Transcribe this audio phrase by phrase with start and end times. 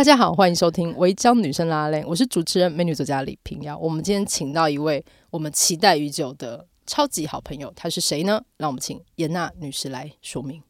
[0.00, 3.76] 大家好，欢迎收听《违章女生拉拉链》，我是主持人美女作家李平遥。
[3.76, 8.42] 我们今天请到一位我们期待已久的超级好朋友，他是谁呢？
[8.56, 10.62] 让我们请严娜女士来说明。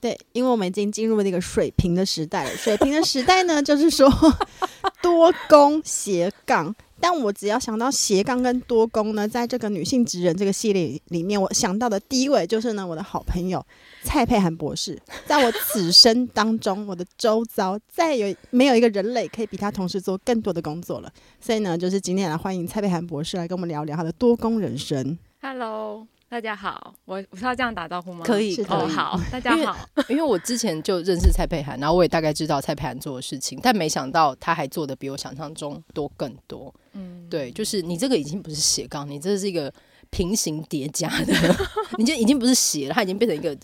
[0.00, 2.50] 对，因为我们已经进入了那个水平的时代了。
[2.56, 4.10] 水平的时代呢，就是说
[5.00, 6.74] 多工斜杠。
[7.02, 13.60] 但我只要想到斜杠跟多功呢，在这个女性职人这个系列里面，我想到的第一位就是呢，我的好朋友
[14.04, 14.96] 蔡佩涵博士。
[15.26, 21.12] 在我此生当中，我的周遭再有没有一个人类可以比他同时做更多的工作了。
[21.40, 25.18] 所以呢，就是今天来欢迎蔡佩涵博士来跟我们聊聊他的多功人生。
[25.40, 26.06] Hello。
[26.32, 28.24] 大家好，我我是要这样打招呼吗？
[28.24, 29.86] 可以，哦，好，大家好。
[30.08, 36.74] 因为我之前就认识蔡佩涵，然后我也大概知道蔡佩涵做的事情，但没想到他还做的比我想象中多更多。
[36.94, 39.70] 嗯，对，就是你这个已经不是斜杠，你这是一个
[40.08, 41.34] 平行叠加的，
[41.98, 43.54] 你就已经不是斜了，它已经变成一个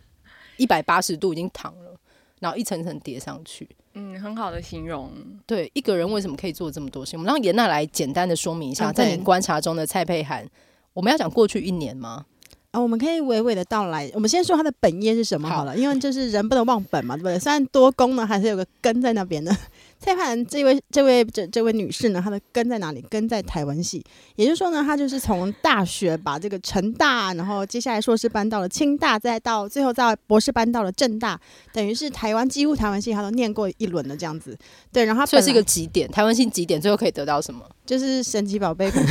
[0.58, 1.96] 一百八十度已经躺了，
[2.38, 3.66] 然后一层层叠上去。
[3.94, 5.10] 嗯，很好的形容。
[5.46, 7.18] 对，一个人为什么可以做这么多事情？
[7.18, 10.46] 我们让严娜来简单的说明一下，在你观察中的蔡佩涵，
[10.92, 12.26] 我们要讲过去一年吗？
[12.72, 14.10] 啊，我们可以娓娓的道来。
[14.12, 17.38] 我们先说他的本业是什么好了，好，因为就是人不能忘本嘛，对不对？
[17.38, 19.56] 虽然多功呢，还是有个根在那边的。
[19.98, 23.02] 蔡盼这位、这位、这这位女士呢，她的根在哪里？
[23.08, 24.04] 根在台湾系，
[24.36, 31.40] 也就是说呢，她就是从大学把这个成大，然后接下来硕士搬到了清大，再到最后在博士搬到了政大，
[31.72, 34.56] 等于是台湾几乎台湾系她都念过一轮的这样子。
[34.92, 37.64] 对，然后她所以是一个极点，台湾系极点，最后可以得到什么？
[37.86, 38.92] 就是神奇宝贝。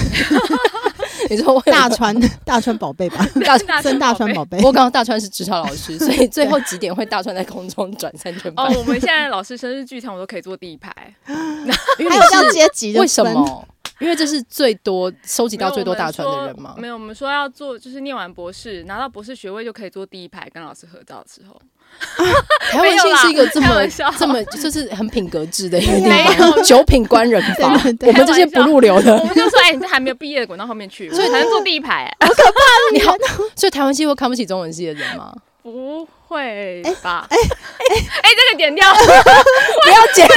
[1.32, 2.16] 你说大川
[2.46, 3.26] 大川宝贝吧，
[3.68, 4.58] 大森大川宝贝。
[4.58, 8.66] 不过刚刚大川是指导老师，所以 最后几点会大川在空中转三圈半。
[8.66, 10.92] 哦，我们现在老师生日剧场我都可以坐第一排，
[11.26, 13.02] 还有这样阶级的？
[13.02, 13.68] 为什么？
[14.00, 16.76] 因为这是最多收集到最多大川的人吗？
[16.78, 21.60] 没有，我们说要做，就是念完博士拿到博士学位就可以坐第一排跟老师合照的时候。
[22.18, 22.26] 啊、
[22.72, 23.88] 台湾性是一个这么
[24.18, 27.74] 这么就是很品格制的一个地方，九品官人法。
[28.02, 32.60] 我们这些不入流的，我们就说：“哎，你这还没有毕业的，滚到后面去。”所以才能坐第一排、欸， 好可怕！
[32.94, 33.16] 你好，
[33.56, 35.34] 所以台湾系会看不起中文系的人吗？
[35.64, 37.26] 不会吧？
[37.30, 40.28] 哎哎哎，这个剪掉， 不要剪，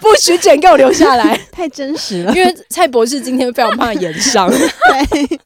[0.00, 2.32] 不许剪，给我留下来，太真实了。
[2.34, 4.50] 因为蔡博士今天非常怕演上。
[4.50, 5.40] 对。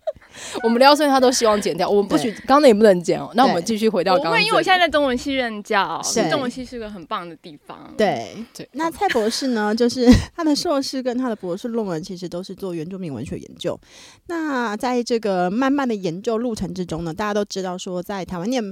[0.63, 1.89] 我们聊所以他都希望剪掉。
[1.89, 3.31] 我们不许，刚刚那也不能剪哦。
[3.35, 4.43] 那我们继续回到刚刚。
[4.43, 6.01] 因为我现在在中文系任教，
[6.31, 7.93] 中文系是个很棒的地方。
[7.97, 8.69] 对对。
[8.73, 9.75] 那蔡博士呢？
[9.75, 13.79] 就是他的硕士跟他的博士论文其实都是做原住民文学研究。
[14.27, 18.63] 那在这个慢慢的研究路程之中呢，大家都知道说，在台湾念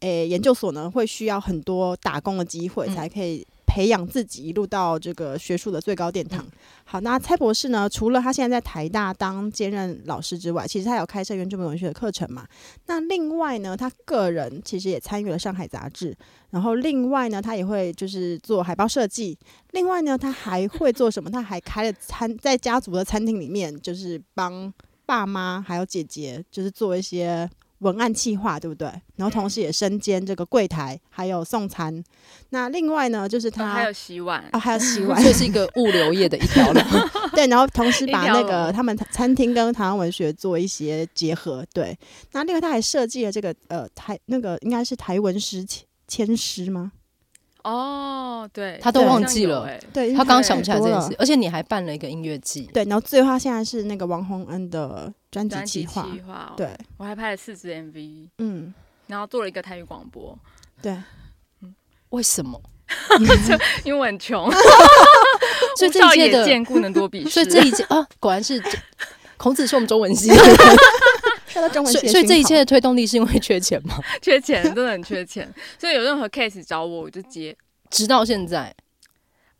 [0.00, 3.46] 诶、欸、研究所呢，会需要很多打工的机会才可以。
[3.68, 6.42] 培养自己一路到这个学术的最高殿堂。
[6.84, 7.86] 好，那蔡博士呢？
[7.86, 12.46] 除了他现在在台大当兼任老师之外，其实他有开设原住民文学的课程嘛。
[12.86, 16.16] 那另外呢，他个人其实也参与了上海杂志。
[16.50, 19.38] 然后另外呢，他也会就是做海报设计。
[19.72, 21.30] 另外呢，他还会做什么？
[21.30, 24.72] 他还开了餐，在家族的餐厅里面，就是帮
[25.04, 27.48] 爸妈还有姐姐，就是做一些。
[27.78, 28.88] 文案企划对不对？
[29.16, 32.02] 然后同时也身兼这个柜台，还有送餐。
[32.50, 36.82] 那另外呢，就是他、哦、还有洗碗啊、哦，还有洗碗， 这是一个物流业的一条龙。
[37.34, 41.64] 对，然后同时把那个他们餐厅跟台湾文学做一些结合。
[41.72, 41.96] 对，
[42.32, 45.64] 那另外他还设计了这个呃台那个应该是台文诗
[46.06, 46.92] 签诗吗？
[47.64, 56.08] 哦，对，他都忘记了，对，他刚刚想不起来这件事，而且你还办了一个音乐季，对，然后最后他现在是那个王洪恩的专辑计划，
[56.56, 58.72] 对，我还拍了四支 MV，嗯，
[59.06, 60.38] 然后做了一个台语广播，
[60.80, 60.92] 对，
[61.62, 61.74] 嗯，
[62.10, 62.60] 为什么？
[63.84, 64.50] 因为我很穷，
[65.76, 68.62] 所以这一届的见故能多比，所以这一届啊，果然是
[69.36, 70.30] 孔子是我们中文系。
[71.70, 73.98] 中文所以，所以这一切的推动力是因为缺钱吗？
[74.20, 75.50] 缺钱，真的很缺钱。
[75.78, 77.56] 所以有任何 case 找我，我就接。
[77.88, 78.74] 直到现在，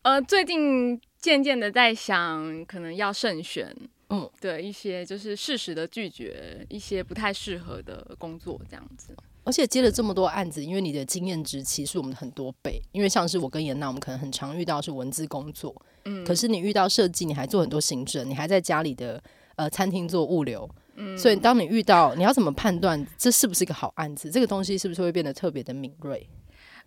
[0.03, 3.75] 呃，最近渐渐的在想，可能要慎选，
[4.11, 9.15] 嗯，对一些就是适时的拒绝一些不太适合的工作，这样子。
[9.45, 12.79] 而且接了这么多案子，因为你的经验值其实是我们很多倍。
[12.91, 15.75] 因为像是我跟严娜，我们可能很常遇到是文字工作，
[16.05, 19.19] 嗯，可是你遇到设计，你还做很多行政，你还在家里的
[19.55, 20.69] 呃餐厅做物流，
[20.99, 24.29] 嗯，所以当你遇到，你要怎么判断这是不是一个好案子？
[24.29, 26.29] 这个东西是不是会变得特别的敏锐？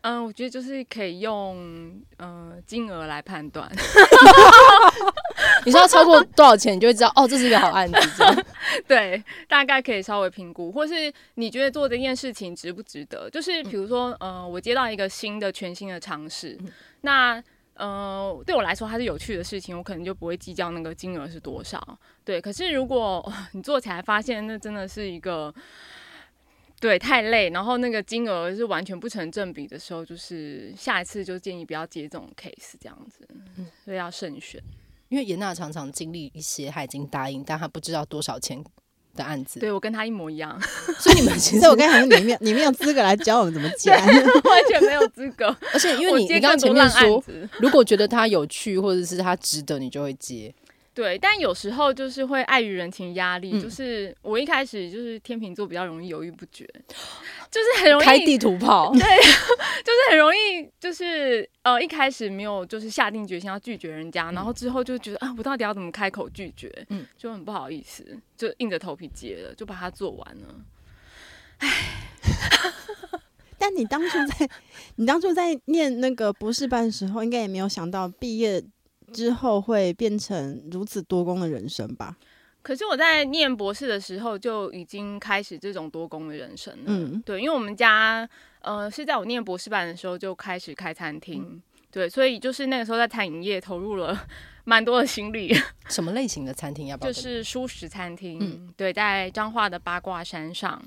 [0.03, 3.71] 嗯，我觉得就是可以用呃金额来判断。
[5.65, 8.45] 你说要超过多少钱，你就会知道哦，这是一个好案子。
[8.89, 13.31] 对，大概可以稍微评估，或是你觉得做这件事情值不值得？
[13.31, 16.69] 就是比如说，呃，我接到一个新的、全新的尝试，嗯、
[17.03, 17.43] 那
[17.75, 21.99] 呃，对我来说它是有趣的事情，我可能就不会计较那个金额是多少。
[22.25, 25.55] 对，可是如果你做起来发现那真的是一个。
[26.83, 33.25] 对，太累，然后那个金额是完全不成正比的时候，就是下一次就建议不要接这种 case，这样子，
[33.85, 34.61] 所以要慎选。
[35.09, 38.61] 因为严娜常常经历一些她已经答应，但她不知道多少钱
[39.17, 39.61] 的案子。
[39.61, 40.59] 对，我跟他一模一样，
[40.99, 45.55] 所以你们其实 我跟你讲，你没有你没有资格来教我们怎么接， 完全没有资格。
[45.73, 47.23] 而且因为你你刚刚前面说，
[47.59, 50.53] 如果觉得他有趣或者是他值得，你就会接。
[50.95, 56.69] 对，但有时候就是会碍于人情压力，嗯、就是我一开始就是天秤座比较容易犹豫不决，
[57.51, 68.05] 就是很容易开地图炮，对， 就是很容易就是呃一开始没有就是下定决心要拒绝人家，嗯、然后之后就觉得啊我到底要怎么开口拒绝，嗯，就很不好意思，
[68.37, 70.55] 就硬着头皮接了，就把它做完了。
[71.57, 71.69] 唉，
[73.57, 74.49] 但你当初在
[74.97, 78.63] 你当初在念那个博士班的时候，应该也没有想到毕业。
[79.13, 82.17] 之后会变成如此多功的人生吧？
[82.63, 86.85] 可是我在念博士的时候就已经开始这种多功的人生了。
[86.87, 88.29] 嗯，对，因为我们家
[88.61, 94.27] 呃是在我念博士班的时候就开始开餐厅，嗯、对，所以就是那个时候在餐饮业投入了
[94.63, 95.53] 蛮多的心力。
[95.89, 96.87] 什么类型的餐厅？
[96.87, 97.13] 要不要？
[97.13, 98.39] 就是舒食餐厅。
[98.41, 100.81] 嗯，对，在彰化的八卦山上。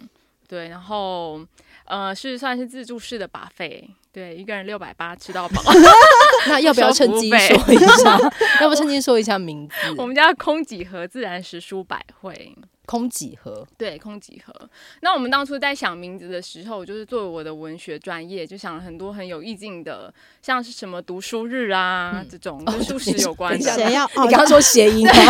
[0.47, 1.39] 对，然后
[1.85, 3.87] 呃是算是自助式的 buffet。
[4.11, 5.61] 对，一个人六百八吃到饱。
[6.47, 8.17] 那要不要趁机说一下？
[8.61, 9.75] 要不趁机说一下名字？
[9.97, 12.55] 我们家空几何自然时书百会。
[12.85, 13.67] 空几何？
[13.77, 14.53] 对，空几何。
[15.01, 23.73] 那我们当初在想名字的时候，就是作为我的文学专业，就想了很多很有意境的，像是什么读书日啊、嗯、这种跟素食有关的。
[23.73, 24.05] 谁要？
[24.07, 25.13] 你刚刚说谐音吗？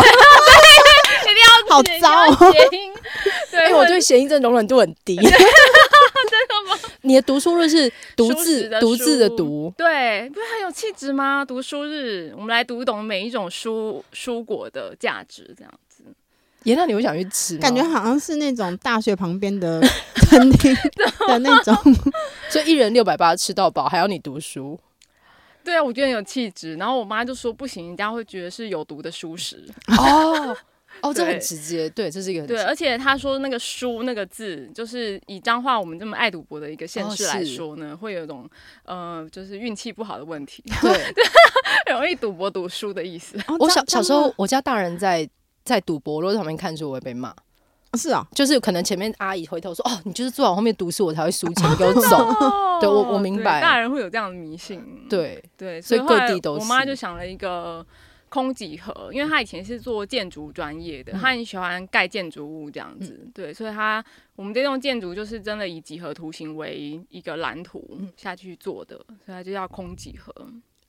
[1.22, 2.52] 一定要好糟哦！
[2.52, 2.92] 谐音。
[3.50, 5.16] 对，因为我对谐音这容忍度很低。
[5.22, 6.78] 真的吗？
[7.02, 11.44] 你的读书日是独自独自的读，对，不是很有气质吗？
[11.44, 16.04] 读书日，我们来读懂每一种蔬蔬果的价值，这样子。
[16.64, 17.56] 颜讷，你会想去吃？
[17.58, 19.80] 感觉好像是那种大学旁边的
[20.28, 20.74] 餐厅
[21.28, 21.74] 的那种，
[22.48, 24.78] 所以一人六百八吃到饱，还要你读书。
[25.62, 26.74] 对啊，我觉得很有气质。
[26.74, 29.64] 然后我妈就说不行，人家会觉得是有毒的书食
[29.96, 30.56] 哦。
[31.02, 38.48] 哦，这很直接，对，这是一个对，而且他说那个“书”那个字，就是以彰化我们这么爱赌博的一个县市来说呢，会有一种
[38.84, 40.90] 呃，就是运气不好的问题，对，
[41.86, 43.38] 很容易赌博赌输的意思。
[43.58, 45.28] 我小小时候，我家大人在
[45.64, 47.34] 在赌博，如果在旁边看书，我会被骂。
[47.94, 52.28] 是啊，就是可能前面阿姨回头说：“哦，你就是坐我后面读书，我才会输钱，给我走。”
[52.80, 54.84] 对，我我明白，大人会有这样的迷信。
[55.08, 56.60] 对对，所以各地都是。
[56.60, 57.84] 我妈就想了一个。
[58.28, 70.32] 空几何，因为他以前是做建筑专业的，他很喜欢盖建筑物这样子，嗯、对，所以他我们这栋建筑就是真的以几何图形为一个蓝图下去做的，所以它就叫空几何。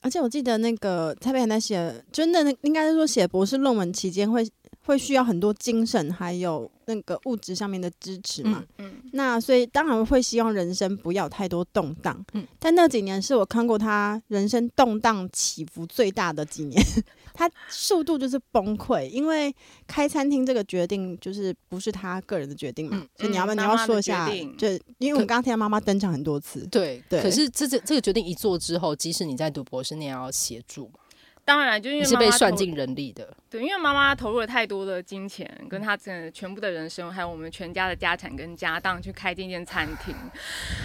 [0.01, 4.47] 而且我记得那个蔡佩涵在写，真的应该是说写博士论文期间会
[4.87, 16.81] 会需要很多精神还有那个物质上面的支持嘛，嗯，嗯，那所以当然会希望人生不要太多动荡，嗯，但那几年是我看过他人生动荡起伏最大的几年。
[17.33, 19.53] 他速度就是崩溃，因为
[19.85, 24.27] 开餐厅这个决定就是不是他个人的决定嘛，嗯、所以你要不要、嗯、你要说一下？
[24.57, 24.67] 就
[24.97, 27.19] 因为我们刚刚听到妈妈登场很多次，对对。
[27.19, 30.89] 对可是这这这个决定一做之后，即使你在读博士，你也要协助。
[31.47, 40.13] 当然，就因为是被算进人力的，对，因为妈妈投入了太多的金钱，跟她整全部的人生，还有我们全家的家产跟家当去开这间餐厅，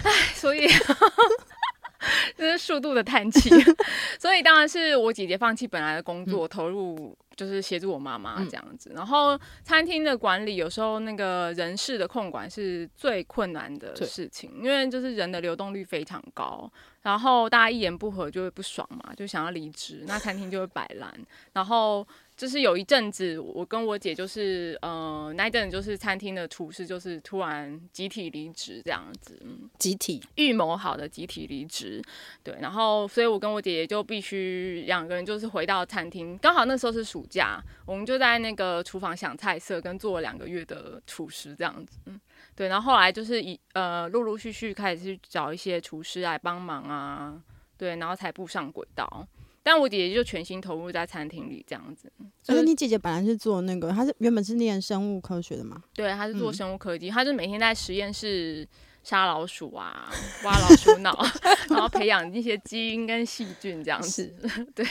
[0.05, 0.69] 唉，所以。
[2.35, 3.49] 这是速度的叹气，
[4.19, 8.91] 所以当然是我姐姐放弃本来的工作，投入就是协助我妈妈这样子。
[8.93, 16.69] 然后餐厅的管理有时候那个人事的控管是最困难的事情，因为就是人的流动率非常高，
[17.03, 21.13] 然后大家一言不合就会不爽嘛，就想要离职，那餐厅就会摆烂。
[21.51, 32.01] 然后就是有一阵子，我跟我姐就是呃，那一阵就是餐厅的厨师，就是突然集体离职这样子，嗯集体预谋好的集体离职，
[32.41, 42.19] 对，然后所以我跟我姐姐就必须两个人就是回到餐厅，刚好那时候是暑假，我们就在那个厨房想菜色，跟做了两个月的厨师这样子，嗯，
[42.55, 47.39] 对，然后后来就是一呃陆陆续续开始去找一些厨师来帮忙啊，
[47.77, 49.27] 对，然后才步上轨道。
[49.63, 52.11] 但我姐姐就全心投入在餐厅里这样子。
[52.47, 55.81] 而且你姐姐本来是做那个，她是原本是念生物科学的嘛？
[55.93, 58.67] 对，她是做生物科技，嗯、她就每天在实验室
[59.03, 60.11] 杀老鼠啊，
[60.43, 61.17] 挖老鼠脑，
[61.71, 64.35] 然后培养一些基因跟细菌这样子。
[64.75, 64.85] 对。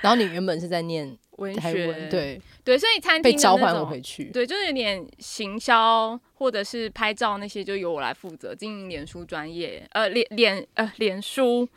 [0.00, 11.68] 然后你原本是在念文学，对对，所以餐厅被召唤回去，对，就是有点行销或者是拍照那些，就由我来负责经营脸书专业，呃，脸脸呃脸书。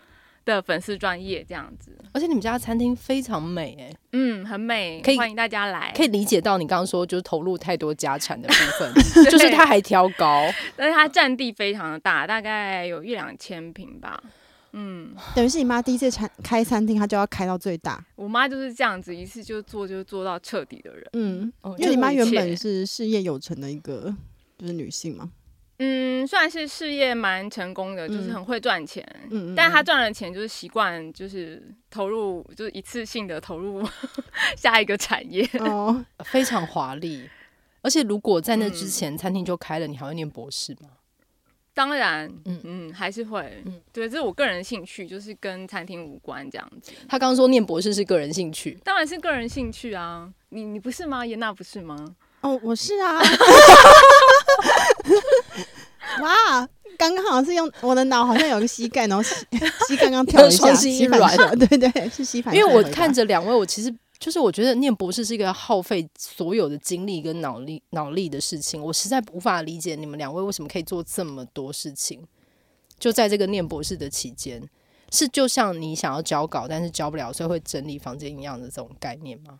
[0.49, 5.93] 的粉丝专业这样子，而且你们家餐厅非常美哎、欸，嗯，很美，可以欢迎大家来。
[5.95, 8.93] 可以理解到你刚刚说就是投入太多家产的部分，
[9.29, 14.21] 就是它还挑高，但是它占地非常的大，大概有一两千平吧。
[14.71, 18.03] 嗯，等于是你妈第一次餐开餐厅，她就要开到最大。
[18.15, 21.09] 我妈就是这样子，一次就做就做到彻底的人。
[21.13, 24.15] 嗯，因为你妈原本是事业有成的一个
[24.57, 25.31] 就是女性嘛。
[25.79, 29.05] 嗯，算是事业蛮成功的，就是很会赚钱。
[29.31, 33.81] 嗯，但他赚了钱就是习惯，就是投入，就是一次性的投入
[34.57, 35.47] 下一个产业。
[35.59, 37.29] 哦，非常华丽。
[37.81, 40.89] 而且如果在那之前餐厅就开了，你还会念博士吗？
[41.73, 43.63] 当然，嗯嗯，还是会。
[43.65, 46.91] 嗯，对，这是我个人兴趣，就是跟餐厅无关这样子。
[47.07, 50.29] 他刚刚说念博士是个人兴趣，当然是个人兴趣啊。
[50.49, 51.25] 你你不是吗？
[51.25, 51.95] 严娜不是吗？
[52.41, 53.17] 哦，我是啊。
[56.21, 59.35] 哇，刚刚好像是用我的脑，好像有个膝盖，然后膝
[59.87, 62.55] 膝刚刚跳一下， 膝软，对对，是膝反。
[62.55, 72.25] 因为我看着两位，我其实就是我觉得念博士是一个要耗费所有的精力跟脑力脑力的事情，我实在无法理解你们两位为什么可以做这么多事情。
[72.99, 74.61] 就在这个念博士的期间，
[75.09, 79.59] 是就像你想要交稿，但是交不了，所以会整理房间一样的这种概念吗？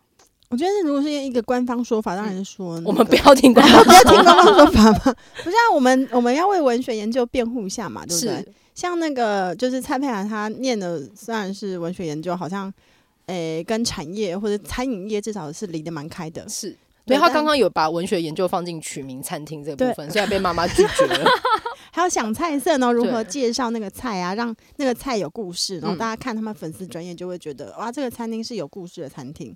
[0.50, 5.16] 我觉得，如果是一个官方说法，当然是说、那个、我们不要听官方， 不要听官方说法嘛。
[5.44, 8.44] 不是啊，我们我们要为文学研究辩护一下嘛，对不对？
[8.74, 12.72] 像那个就是蔡佩兰，她念的虽然是文学研究，好像
[13.26, 16.48] 诶、欸、跟产业或者餐饮业至少是离得蛮开的。
[16.48, 16.76] 是，
[17.06, 21.30] 对，他刚刚有把文学研究放进取名餐厅这部分，虽然被妈妈拒绝了。
[21.92, 29.54] 还有想菜色呢，如何介绍那个菜啊，让那个菜有故事，然后大家看他们粉丝专业就会觉得哇，这个餐厅是有故事的餐厅。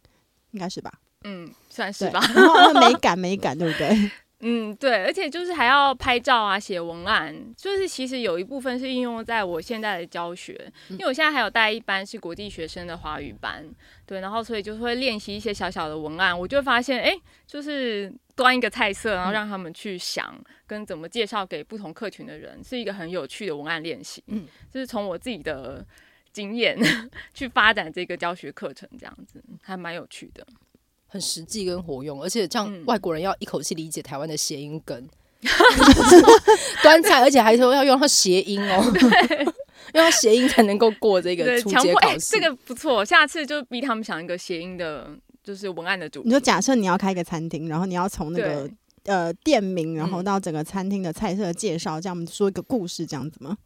[0.55, 0.91] 应该是吧，
[1.25, 2.21] 嗯，算是吧。
[2.33, 4.11] 然 后美感，美感，对不对？
[4.47, 10.53] 嗯，对，而且就是还要拍照啊，写文案，就是其实有一部分是应用在我现在的教学，
[10.91, 13.65] 因为我现在还有带一班是国际学生的华语班，
[14.07, 24.23] 对，然后所以就会练习一些小小的文案，我就发现，哎，就是端一个菜色，然后让他们去想跟怎么介绍给不同客群的人，是一个很有趣的文案练习。
[24.27, 25.85] 嗯，就是从我自己的。
[26.35, 26.77] 经验
[27.33, 30.45] 去发展这个教学课程，这样子还蛮有趣的，
[31.07, 35.09] 很实际跟活用，而且这样外国人要一口气理解台湾的谐音梗，
[35.41, 35.49] 嗯、
[36.83, 38.83] 端菜，而且还说要用它谐音哦，
[39.95, 46.29] 用谐音才能够过这个初阶考试，欸，这个不错，下次就逼他们想一个谐音的，就是文案的主题。
[46.29, 48.69] 你就假设你要开一个餐厅，然后你要从那个
[49.05, 53.57] 呃店名，然后到整个餐厅的菜色介绍，这样我们说一个故事，这样子吗？
[53.57, 53.59] 嗯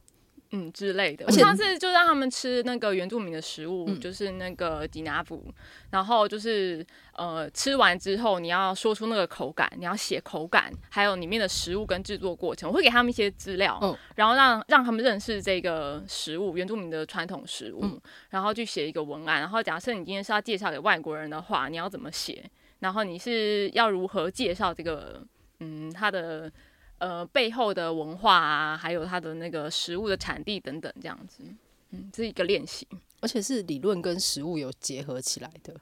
[0.73, 5.45] 之类的，我上次就让他们吃那个原住民的食物，嗯、就是那个吉拿布，
[5.91, 18.01] 然后就是呃吃完之后你要说出那个口感，你要写口感，还有里面的食物跟制作过程，我会给他们一些资料，嗯、然后让让他们认识这个食物，原住民的传统食物，嗯、
[18.31, 22.43] 然后去写一个文案，然后假设你今天是要介绍给外国人的话，你要怎么写？
[22.79, 25.23] 然后你是要如何介绍这个
[25.61, 26.51] 嗯他的。
[26.99, 31.45] 呃，背后的文化啊，还有它的那个食物的产地等等，这样子，
[31.91, 32.87] 嗯，这是一个练习，
[33.21, 35.73] 而且是理论跟食物有结合起来的，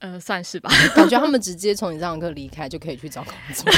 [0.00, 0.68] 呃，算是吧。
[0.96, 3.72] 感觉他们直接从你这堂课离开就可以去找工作。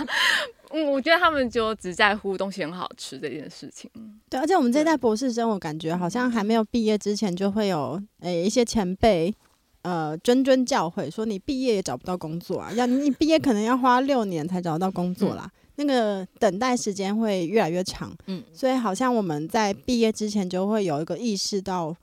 [0.72, 3.90] 嗯，我觉得他们就只在乎东西很好吃这件事情。
[4.28, 9.34] 对，而且我们这代博士生，我感觉好像还没有毕业之前，就会有诶、欸、一些前辈
[9.82, 15.50] 呃谆谆教诲，说你毕业也找不到工作啊，要你毕业可能要花六年才找到工作啦。
[15.50, 21.94] 嗯那个等待时间会越来越长，嗯，所以好像我们在毕业之前就会有一个意识到，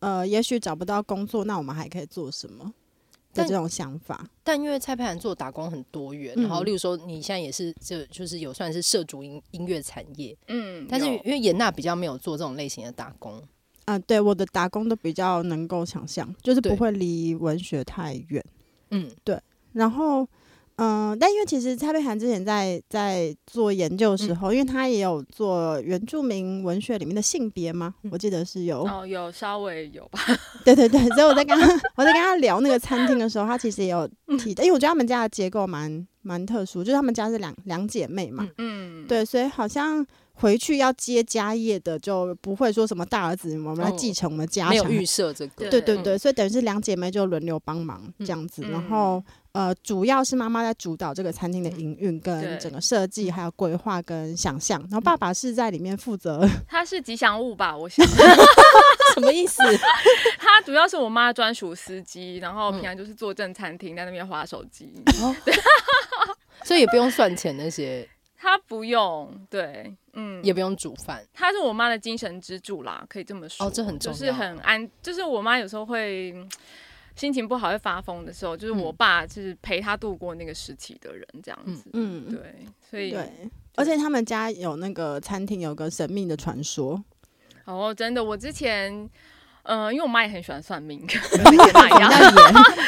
[0.00, 2.72] 呃，也许找不到工作，那我们还可以做什么
[3.32, 4.28] 的这种想法。
[4.44, 13.32] 但，因为蔡佩涵做打工很多元，然后例如说你现在也是就就是有算是涉足音音乐产业，嗯，但是因为严娜比较没有做这种类型的打工，
[13.86, 18.44] 啊、呃，对，我的打工都比较能够想象，就是不会离文学太远。
[18.90, 19.40] 嗯，对。
[19.72, 20.28] 然后，
[20.76, 30.20] 嗯、呃，但因为其实蔡佩涵之前在在做研究的时候，嗯、因为他也有做原住民文学里面的性别嘛，嗯、我记得是有哦，有稍微有吧。
[30.64, 40.06] 对对对， 所以我在跟他我在跟他聊那个餐厅的时候，他其实也有提的，因为我觉得他们家的结构蛮蛮特殊，就是他们家是两两姐妹嘛，嗯，对，所以好像。
[40.34, 45.68] 回去要接家业的就不会说什么大儿子，我们来继承我们家，没有预设这个。
[45.68, 48.62] 对对对，所以等于是两姐妹就轮流帮忙这样子。
[48.62, 54.80] 然后呃，主要是妈妈在主导这个餐厅的营运跟整个设计，还有规划跟想象。
[54.82, 57.76] 然后爸爸是在里面负责， 他是吉祥物吧？
[57.76, 58.04] 我想
[59.14, 59.62] 什么意思？
[60.38, 64.90] 他主要是我妈专属司机，然后平常就是坐镇餐厅，在那边划手机，
[66.64, 68.08] 所以也不用算钱那些。
[68.38, 73.66] 他不用，对，嗯，也不用煮饭，他是我妈的精神支柱啦，可以这么说。
[73.66, 76.34] 哦，这很重要，就是很安，就是我妈有时候会
[77.16, 81.90] 心情不好会发疯的时候，就是我爸就是陪他度过那个时期的人，这样子。
[81.92, 83.30] 嗯，对，所以对，
[83.76, 87.02] 而且他们家有那个餐厅有个神秘的传说。
[87.64, 89.08] 哦，真的，我之前。
[89.64, 92.10] 嗯，因为我妈也很喜欢算命， 跟妈一样，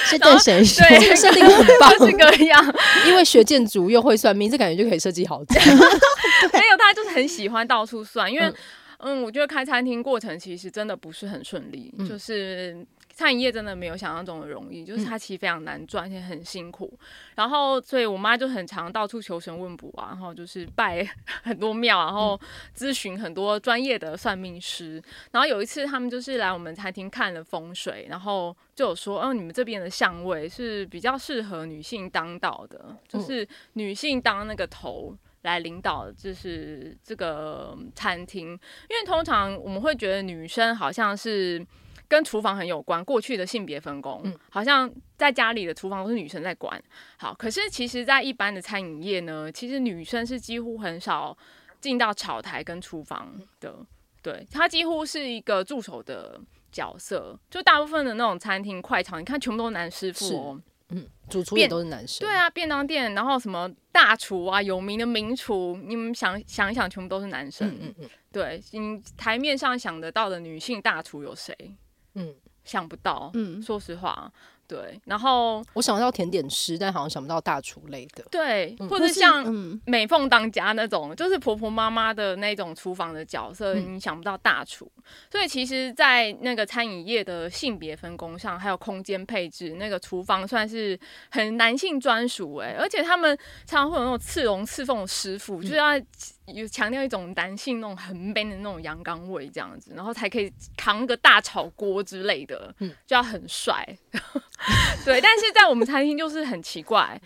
[0.06, 0.84] 是对谁说？
[0.88, 2.74] 对，设定很棒，各式各样。
[3.06, 5.60] 因为学建筑又会算命，这感觉就可以设计豪宅。
[6.52, 8.52] 没有，他就是很喜欢到处算，因为
[8.98, 12.84] 嗯，我觉得开餐厅过程其实真的不是很顺利，就是。
[13.14, 16.92] 餐饮业真的没有想象中的容易，就是它其实非常难赚，而且很辛苦。
[17.36, 21.08] 然后，所以我妈就很常到处求神问卜啊，然后就是拜
[21.44, 22.38] 很多庙，然后
[22.76, 25.00] 咨询很多专业的算命师。
[25.30, 38.48] 然后有一次，他们就是来我们餐厅看了风水，然后就有说：“哦，你们这边的相位是比较适合女性当道的，就是女性当那个头来领导，就是这个餐厅。
[38.48, 41.64] 因为通常我们会觉得女生好像是。”
[42.14, 46.80] 跟厨房很有关，过去的性别分工，嗯、好像在家里的厨房都是女生在管。
[47.16, 51.36] 好，可是其实，在一般的餐饮业呢，其实女生是几乎很少
[51.80, 53.74] 进到炒台跟厨房的。
[54.22, 56.40] 对，她几乎是一个助手的
[56.70, 57.36] 角色。
[57.50, 62.24] 就大部分的那种餐厅快炒，你看全部都是男师傅哦，嗯，主厨也都是男生。
[62.24, 67.68] 对啊，便当店，然后什么大厨啊，有名的名厨，你们想想一想，全部都是男生。
[67.68, 71.54] 嗯嗯嗯，对，你台面上想得到的女性大厨有谁？
[72.14, 73.30] 嗯，想不到。
[73.34, 74.32] 嗯，说实话。
[74.66, 78.24] 对，然后我想到甜点师，但好像想不到大厨类的。
[78.30, 79.44] 对，或者像
[79.84, 84.90] 美凤当家那种，就是婆婆妈妈的那种厨房的角色，你想不到大厨。
[85.30, 90.98] 所以其实，在那个餐饮业的性别分工上，还有空间配置，那个厨房算是
[91.30, 95.88] 很男性专属哎，而且他们常常会有那种刺龙刺凤的师傅，就是要
[96.46, 102.74] 有强调一种男性那种很 man 的那种阳刚味这样子，然后才可以扛个大炒锅之类的，
[103.06, 103.82] 就要很帅。
[105.04, 107.20] 对，但是在我们餐厅就是很奇怪，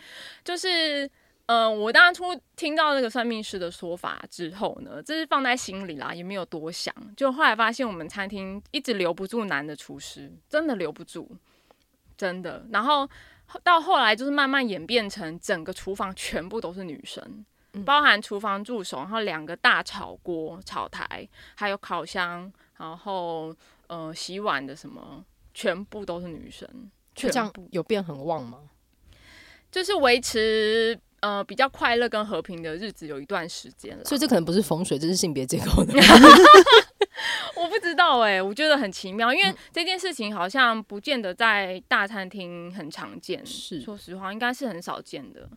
[0.44, 1.04] 就是
[1.46, 2.26] 嗯、呃，我当初
[2.56, 11.28] 听到那个算命师的说法之后呢，这是放在心里啦，也没有多想，就后来发现我们餐厅一直留不住男的厨师，真的留不住，
[12.16, 12.64] 真的。
[12.70, 13.08] 然后
[13.64, 17.44] 到后来就是慢慢演变成整个厨房全部都是女生，
[17.84, 23.54] 包含厨房助手，然后两个大炒锅、炒台，还有烤箱，然后
[23.86, 26.68] 呃洗碗的什么，全部都是女生。
[27.14, 28.58] 就这样有变很旺吗？
[29.70, 35.94] 就是维持呃比较快乐跟和平的日子有一段时间了，所以这可能不是风水，这是性别结构的。
[37.56, 45.50] 我不知道哎、欸，我觉得很奇妙，因为这件事情好像不见得在大餐厅很常见，是说实话，应该是很少见的。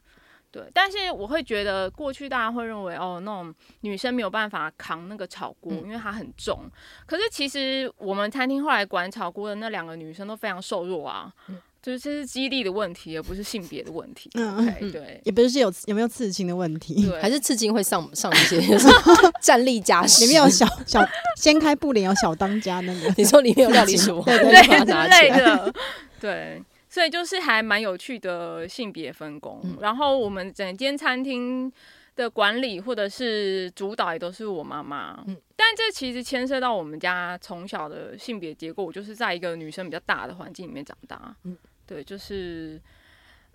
[0.51, 6.69] 对，但是我会觉得过去大家会认为哦，那种女生没有办法扛那个炒锅，嗯、因为它很重。
[7.05, 14.29] 可是其实我们餐厅后来管炒锅的那两个女生都非常瘦弱啊，嗯、就是这是肌力的问题，而不是性别的问题。
[14.33, 18.59] 嗯 okay, 对，也不是有有没有刺青的问题，对还是刺青会上上一些
[19.41, 21.01] 站立加 时，里面有小小
[21.37, 25.73] 掀开布帘有小当家那个，你说里面有料理鼠对对对之类的，
[26.19, 26.61] 对。
[26.91, 31.71] 所以就是还蛮有趣的性别分工，嗯、然后我们整间餐厅
[32.17, 42.79] 的管理或者是主导也都是我妈妈，嗯、但这其实牵涉到我们家从小的性别结构，我就是在一个女生比较大的环境里面长大，嗯、对，就是。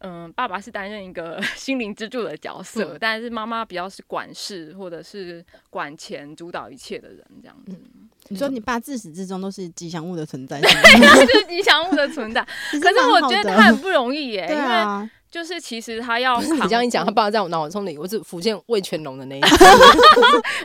[0.00, 7.72] 嗯，爸爸是担任一个 心灵支柱的角色，嗯、但是妈妈比较是管事或者是管钱、主导一切的人，这样子。
[7.72, 12.46] 嗯、你说你爸自始至终都是吉祥物的存在， 对，他是吉祥物的存在。
[12.80, 19.48] 可是我觉得他很不容易耶，因为就是其实他要你这样一讲，他爸在我脑中里，我只浮现魏全龙的那一个，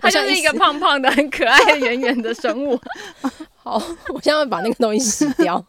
[0.01, 2.79] 他就是一个胖胖的、很可爱的、圆圆的生物。
[3.55, 3.81] 好，
[4.13, 5.65] 我现在会把那个东西洗掉。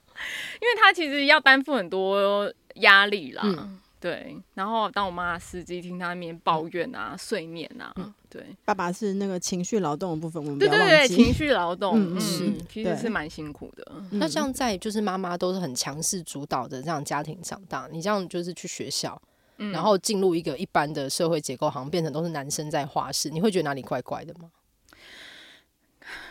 [0.60, 3.42] 因为他其实要担负很多压力啦。
[3.44, 3.78] 嗯。
[4.00, 8.12] 对，然后当我妈司机听他那边抱怨啊、睡眠啊，嗯。
[8.28, 13.86] 对，爸爸是那个情绪劳动的部分，我们对对对，情绪劳动，嗯嗯，是其实是蛮辛苦的。
[14.10, 19.20] 那像在就是妈妈都是很强势主导的这样家庭长大，你这样就是去学校，
[19.58, 19.70] 嗯。
[19.70, 24.50] 然后进入一个一般的社会结构，好像变成都是男生在话事，你会觉得哪里怪怪的吗？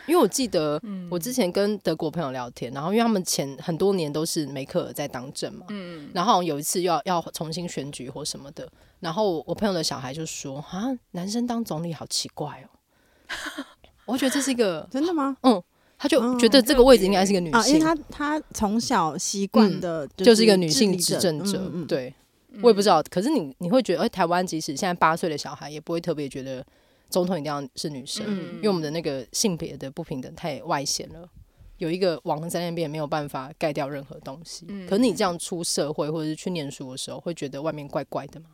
[0.06, 8.68] 因为我记得我之前跟德国朋友聊天，然后因为他们前很多年都是梅克尔在当政嘛，嗯，然后有一次要要重新选举或什么的，
[9.00, 13.64] 然后我朋友的小孩就说啊，男生当总理好奇怪哦，
[14.06, 15.36] 我觉得这是一个 真的吗？
[15.42, 15.62] 嗯，
[15.98, 21.86] 他就觉得这个位置应该是一个女啊，因为，他他从小习惯的就是一个女性执执政者，嗯嗯嗯。
[21.86, 22.12] 对，
[22.60, 26.64] 我也不知道，可是你你会觉得，哎，台湾即使现在八岁的小孩，也不会特别觉得
[27.12, 28.56] 总统一定要是女生，嗯。
[28.56, 31.28] 因为我们的那个性别的不平等太外显了，
[31.76, 34.66] 有一个网在那边没有办法盖掉任何东西。
[34.68, 34.86] 嗯。
[34.88, 38.46] 可是你这样出社会或者是去念书的时候，会觉得外面怪怪的吗？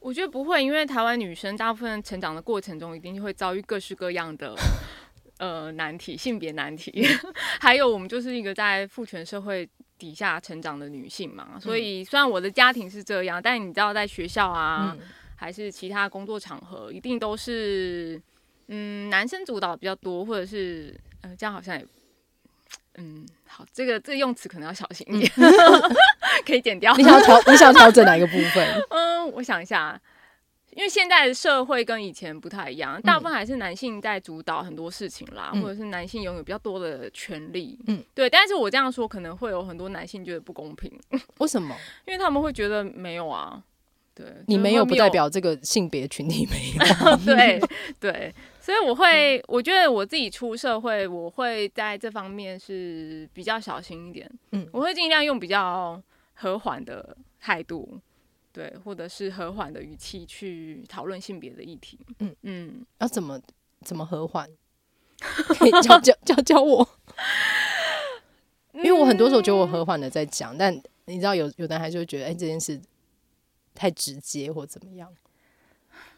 [0.00, 4.52] 我觉得不会，因为台湾女生大部分成长的过程中，一定会遭遇各式各样的
[5.38, 7.06] 呃难题，性别难题，
[7.60, 15.06] 还有我们就是一个在父权社会底下成长的女性嘛，所以虽然我的家庭是这样，但你知道在学校啊，嗯
[15.42, 18.22] 还是其他工作场合，一定都是
[18.68, 21.84] 嗯男生主导比较多，或者是呃这样好像也。
[22.96, 25.32] 嗯，好，这个这个用词可能要小心一点，
[26.46, 26.94] 可以剪掉。
[26.94, 28.68] 你想要调，你想要调整哪一个部分？
[28.90, 30.00] 嗯，我想一下，
[30.76, 37.78] 因为现在的社会跟以前不太一样，大部分还是男性在主导很多事情啦，嗯或者是男性拥有比较多的权利。
[37.86, 38.28] 嗯，对。
[38.28, 40.92] 但是我这样说，可能会有很多男性觉得不公平，
[41.38, 41.74] 为什么？
[42.06, 43.62] 因为他们会觉得没有啊。
[44.14, 47.16] 对，你没有不代表这个性别群体没有。
[47.24, 47.60] 对
[47.98, 54.30] 对，所以我会，我觉得我自己出社会，我会在这方面是比较小心一点。
[54.50, 56.00] 嗯，我会尽量用比较
[56.34, 57.98] 和缓的态度，
[58.52, 61.98] 对，或者是和缓的语气去讨论性别的议题。
[62.18, 63.40] 嗯嗯，要怎么
[63.82, 64.46] 怎么和缓？
[65.22, 66.86] 可以教教教教我。
[68.74, 72.80] 因为我很多时候觉得我和缓的在讲，但你知道有有的人还是会觉得，哎、欸，这件事
[73.74, 75.08] 太直接或怎么样。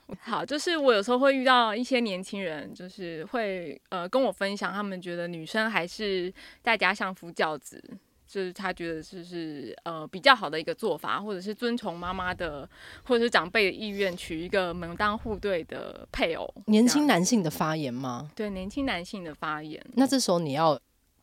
[0.21, 7.83] 好，就是我有时候会遇到一些年轻人，就是会呃跟我分享，他们觉得女生还是在家相夫教子，
[8.27, 12.69] 就是他觉得就是呃比较好的一个做法，或者是遵从妈妈的
[13.05, 16.55] 或者是长辈的意愿，娶一个门当户对的配偶。
[16.67, 18.31] 年轻男性的发言吗？
[18.37, 19.83] 对，年轻男性的发言。
[19.95, 20.79] 那这时候你要，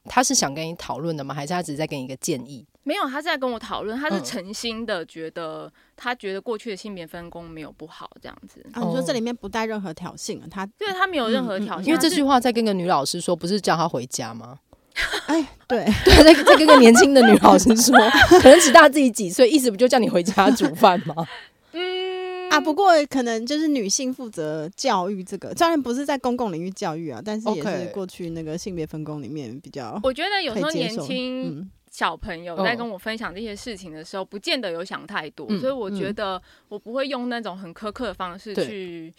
[0.06, 1.36] 他是想跟你讨论的吗？
[1.36, 2.66] 还是他只是在给你一个建议？
[2.84, 8.66] 没有，他是在跟我讨论，他是诚心的，觉得、嗯、他觉得过去的性别分工没有不好，这样子。
[8.74, 10.48] 啊，你说这里面不带任何挑衅啊？
[10.50, 14.58] 他对他没有任何挑衅、嗯嗯，因为这句话在跟个女老师说，不是叫他回家吗？
[15.28, 17.96] 哎，对 对，在在跟个年轻的女老师说，
[18.42, 21.16] 可能只大自己几岁，意思不就叫你回家煮饭吗？
[21.74, 30.00] 嗯啊，不过可能就是女性负责教育这个，虽然不是在公共领域教育啊，但是也是过去那个性别分工里面比较。
[30.04, 31.70] 我觉得有时候年轻。
[31.92, 39.14] 嗯小朋友在跟我分享这些事情的时候，不见得有想太多，嗯、所以我觉得我不会用那种很苛刻的方式去，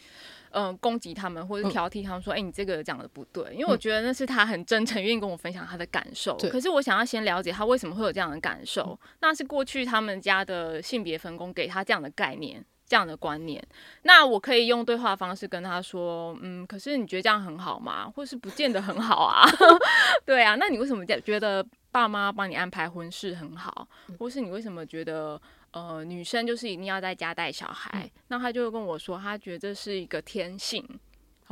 [0.52, 6.34] 嗯、呃，攻击他们或者挑剔他们说，哎、嗯欸，你这个讲的不对，因为我觉得那是他很真诚，愿意跟我分享他的感受。
[6.50, 12.64] 可是我想要先了解他为什么会有这样的感受，那是过去他们家的性别分工给他这样的概念。
[12.84, 13.62] 这样的观念，
[14.02, 18.12] 那我可以用对话方式跟他说，嗯，可是你觉得这样很好吗？
[18.14, 19.48] 或是不见得很好啊？
[20.26, 23.86] 对啊，那你为什么觉得爸妈帮你安排婚事很好？
[24.18, 28.10] 或是你为什么觉得呃女生就是一定要在家带小孩？
[28.28, 30.84] 那他就会跟我说，他觉得这是一个天性。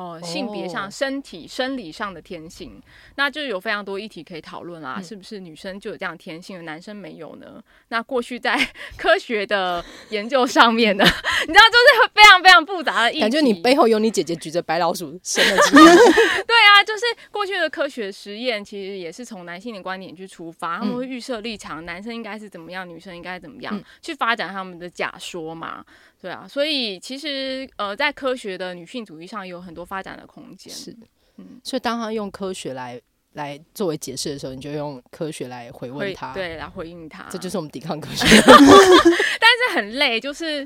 [0.00, 2.80] 哦，性别上、身体、生理上的天性，
[3.16, 4.98] 那就有非常多议题可以讨论啦。
[5.02, 7.62] 是不是女生就有这样天性，男生没有呢？
[7.88, 8.56] 那过去在
[8.96, 11.04] 科学的研究上面呢，
[11.46, 13.20] 你知道，就是非常非常复杂的议题。
[13.20, 15.56] 感觉你背后有你姐姐举着白老鼠生的。
[15.70, 25.84] 对啊，就是过去的科学实验，其实也是从男性的观点去出发，他们会预设立场，男生应该是怎么样，女生应该怎么样，去发展他们的假说嘛。
[26.20, 30.72] 对啊，所以其实呃，在科学的女性主义上有很多发展的空间。
[30.72, 30.94] 是，
[31.36, 33.00] 嗯，所以当他用科学来
[33.32, 37.26] 来作为解释的时候，你就用科学来回问他，对，来回应他。
[37.30, 40.60] 这就是我们抵抗科学， 但是很累，就是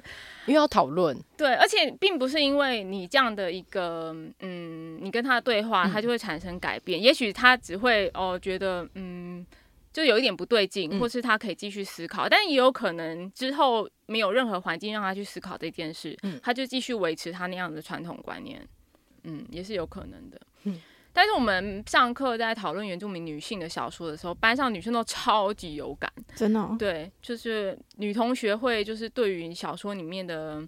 [0.46, 1.16] 因为要讨论。
[1.36, 7.00] 对，而且并不是因为你这样的一个嗯，你跟他的对话，他就会产生改变。
[7.00, 9.46] 嗯、也许他只会哦觉得嗯。
[9.94, 18.60] 就有一点不对劲，或是他可以继续思考，嗯，但也有可能之后没有任何环境让他去思考这件事，嗯，他就继续维持他那样的传统观念，
[19.22, 20.40] 嗯，也是有可能的。
[20.64, 20.80] 嗯，
[21.12, 26.74] 但是我们上课在讨论原住民女性的小说的时候，班上女生都超级有感，真的、哦。
[26.76, 30.60] 对，就是女同学会就是对于小说里面的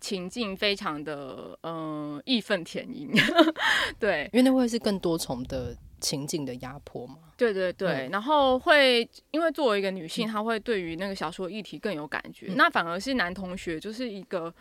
[0.00, 3.08] 情境非常的嗯义愤填膺，
[4.00, 7.16] 对，因为那会是更多重的情境的压迫嘛。
[7.38, 14.52] 对对对，嗯、然后会因为作为一个女性，她会对于那个小说议题更有感觉，嗯、那反而是男同学就是一个。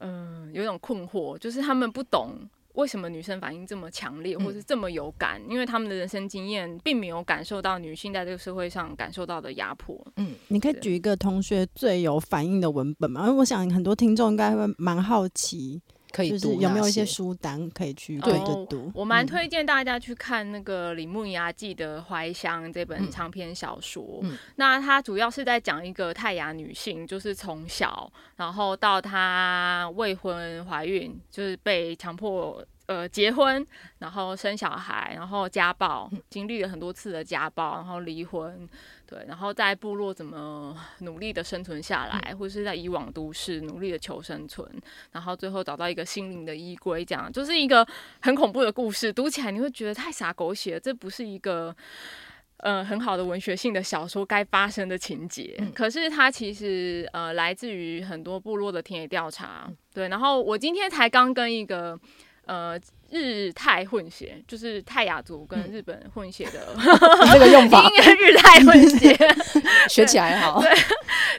[0.00, 2.32] 嗯，有种困惑，就是他们不懂
[2.74, 9.98] 为什么女生反应这么强烈，或是这么有感，嗯、因为他们的人生经验并没有感受到女性在这个社会上感受到的压迫。
[10.16, 13.22] 嗯，你可以举一个同学最有反应的文本吗？
[13.22, 15.80] 因为我想很多听众应该会蛮好奇。
[16.16, 18.90] 可以读有没有一些书单可以去对着读？
[18.94, 24.24] 我蛮推荐大家去看那个李木雅记的《怀乡》这本长篇小说。
[24.54, 33.66] 那它主要是在讲一个泰雅女性，就是从小然后到她未婚怀孕，就是被强迫呃结婚，
[33.98, 38.68] 然后生小孩，然后家暴，经历了很多次的家暴，然后离婚。
[39.08, 44.68] 对，然后在部落怎么努力的生存下来，或是在以往都市努力的求生存，
[45.12, 47.86] 然后最后找到一个心灵的依归，这样就是一个
[48.20, 49.12] 很恐怖的故事。
[49.12, 51.72] 读起来你会觉得太傻狗血了，这不是一个
[52.56, 55.54] 呃很好的文学性的小说该发生的情节。
[55.60, 59.70] 嗯、可是它其实呃来自于很多部落的田野调查。
[59.94, 61.96] 对，然后我今天才刚跟一个
[62.46, 62.80] 呃。
[63.08, 69.16] 日泰混血，就是泰雅族跟日本混血的、嗯、这个用法，日泰混血，
[69.88, 70.60] 学起来好。
[70.60, 70.68] 对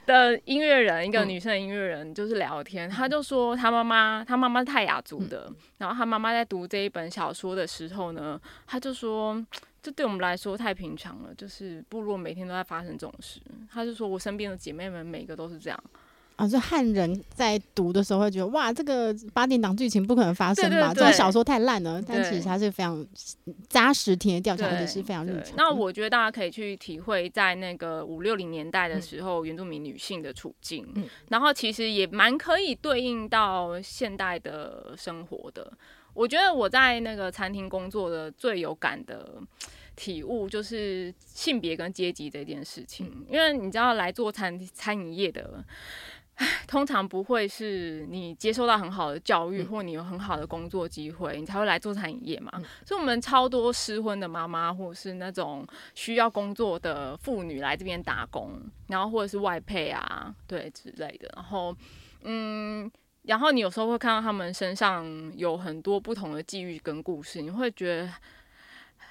[0.06, 9.46] 的音乐人，一个女生的音乐人，就是聊天，她就说她妈妈，她妈妈是泰雅族的，然后她妈妈在读这一本小说的时候呢，她就说，
[9.84, 13.41] 这对我们来说太平常了，就是部落每天都在发生这种事。
[13.70, 15.84] 他就说我身边的姐妹们每个都是这样。
[16.38, 20.93] 啊，就汉人在读的时候会觉得，哇，这个八点档剧情不可能发生吧？
[20.93, 22.00] 这种小说太烂了。
[22.00, 23.04] 但其实它是非常
[23.67, 25.56] 扎实田野调查，而且是非常日常。
[25.58, 30.88] 那我觉得大家可以去体会，在那个五六零年代的时候，原住民女性的处境。
[30.93, 35.73] 嗯、然后其实也蛮可以对应到现代的生活的。
[36.13, 39.41] 我觉得我在那个餐厅工作的最有感的
[39.95, 43.08] 体悟，就是性别跟阶级这件事情。
[43.08, 45.65] 嗯、因为你知道，来做餐餐饮业的。
[46.67, 52.52] 通常不会是你接受到很好的教育，或你有很好的工作机会，你才会来做餐饮业嘛。
[52.86, 61.30] 所以，我们超多失婚的妈妈，或者是那种需要工作的妇女来这边打工，然后或者是外配啊，对之类的。
[61.36, 61.76] 然后，
[62.23, 62.91] 嗯，
[63.23, 68.10] 然后你有时候会看到他们身上有很多不同的际遇跟故事，你会觉得。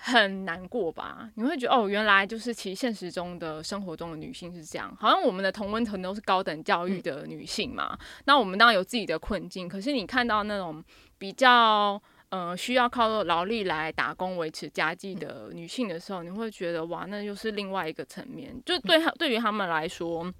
[0.08, 1.28] 很难过吧？
[1.34, 7.88] 你会觉得哦，原来就是其实现实中的生活中的女性是这样，好像我们的同温层都是高等教育的女性嘛。
[8.00, 10.80] 嗯、那我们当然有自己的困境，可是你看到那种
[11.18, 18.54] 比较呃需要靠劳力来打工维持家计的女性的时候，你会觉得哇，那又是另外一个层面。
[18.64, 20.32] 就对她对于他们来说，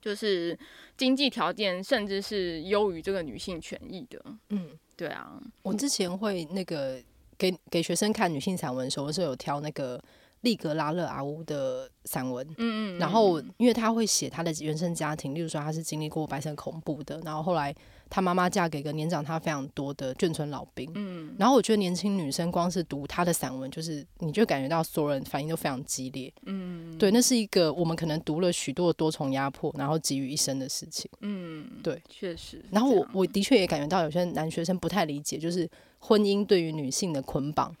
[0.00, 0.58] 就是
[0.96, 4.18] 经济条件甚至是优于这个女性权益的。
[4.48, 6.98] 嗯，对啊，我之前会那个。
[7.42, 10.00] 给给学生看女性散文的时候，我是有挑那个
[10.42, 17.74] 利格拉勒阿乌的散文，嗯，嗯嗯，然后因为他会写他的原生家庭，例如说他是经历过白色恐怖的，然后后来
[18.12, 35.68] 他妈妈嫁给一个年长他非常多的眷村老兵，嗯，然后我觉得年轻女生光是读他的散文，就是你就感觉到所有人反应都非常激烈，嗯，对，那是一个我们可能读了许多多重压迫，然后集于一身的事情，嗯，对，确实，然后我我的确也感觉到有些男学生不太理解，就是。
[36.04, 37.72] 婚姻对于女性的捆绑，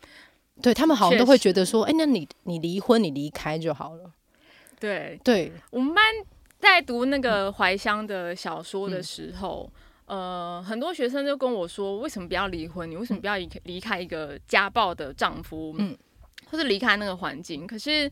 [0.62, 4.12] 对他们好像都会觉得说，哎、欸，那你你离婚，你离开就好了。
[4.78, 5.18] 对。
[5.24, 6.04] 对，对我们班
[6.60, 9.72] 在读那个怀乡的小说的时候，嗯、
[10.06, 12.90] 呃，很多学生就跟我说，为什么不要离婚？
[12.90, 15.74] 你为什么不要离离开一个家暴的丈夫？
[15.78, 15.96] 嗯，
[16.50, 17.66] 或是离开那个环境？
[17.66, 18.10] 可是。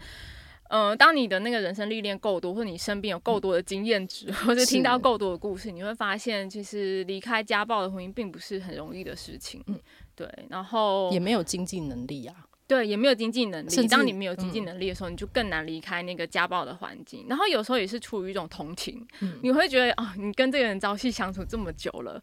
[0.73, 9.61] 嗯、呃，当你的那个人生历练够多，或者你身边有够多的经验值，嗯、或者听到够多的故事，你会发现，其实离开家暴的婚姻并不是很容易的事情。
[9.67, 9.77] 嗯，
[10.15, 12.37] 对，然后也没有经济能力啊。
[12.71, 13.89] 对，也没有经济能力。
[13.89, 17.27] 当你没有经济能力的时候，嗯、你就更难离开那个家暴的环境。
[17.29, 22.23] 然后有时候也是出于一种同情，嗯、你会觉得啊、哦，你跟这个人朝夕相处这么久了，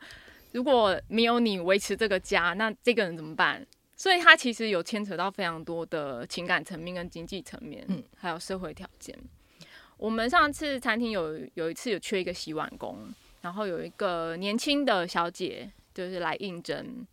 [0.53, 3.67] 如果没有你维持这个家，那这个人怎么办？
[3.97, 9.13] 所以他其实有牵扯到非常多的情感层面跟经济层面，嗯，还有社会条件。
[9.97, 17.05] 我们上次餐厅有有一次有缺一个洗碗工，然后有一个年轻的小姐就是来应征，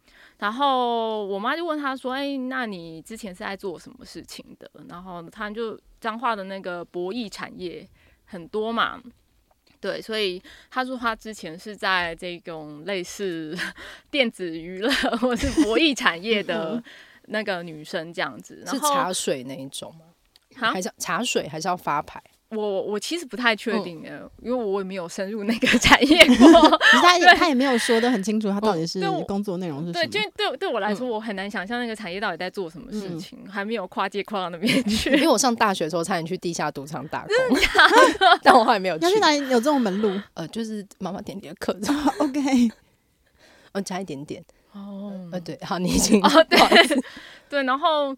[0.44, 7.88] 然后我妈就问他说：“哎，那你之前是在做什么事情的？”然后他就彰化的那个博弈产业
[8.26, 9.02] 很多嘛。
[9.80, 13.56] 对，所以他说他之前是在这种类似
[14.10, 16.82] 电子娱乐或是博弈产业的
[17.28, 20.04] 那个女生这样子，然后是茶水那一种吗？
[20.72, 22.22] 还是茶水，还是要发牌？
[22.54, 26.78] 我我其实不太确定的，嗯、因为我也没有深入那个 产业过。
[27.02, 30.06] 他也他也没有说的很清楚，他到底是工作内容是什么？
[30.06, 35.10] 对，就对对我来说，我很难想象那个产业到底在做什么事情，嗯、还没有跨界跨到那边去。
[35.10, 37.34] 因为我上大学的时候差点去地下赌场打工，
[38.42, 39.04] 但我后来没有去。
[39.04, 40.20] 要去哪里有这种门路？
[40.34, 41.94] 呃，就是妈妈点点课程。
[42.18, 42.40] OK，
[43.72, 44.42] 嗯，加一点点。
[44.72, 46.58] 哦，呃，对，好，你已经哦，对
[47.48, 48.16] 对，然后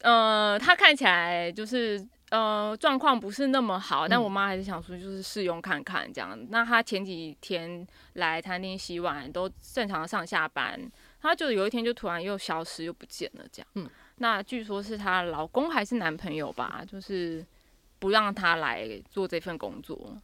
[0.00, 2.04] 呃，他看起来就是。
[2.32, 6.30] 呃，状况不是那么好，但我妈还是想说，就是试用看看这样。
[6.32, 10.80] 嗯、那她前几天来餐厅洗碗，都正常上下班，
[11.20, 13.68] 她就有一天就突然又消失又不见了这样。
[13.74, 17.44] 嗯，那据说是她老公还是男朋友吧，就是
[17.98, 20.16] 不让她来做这份工作，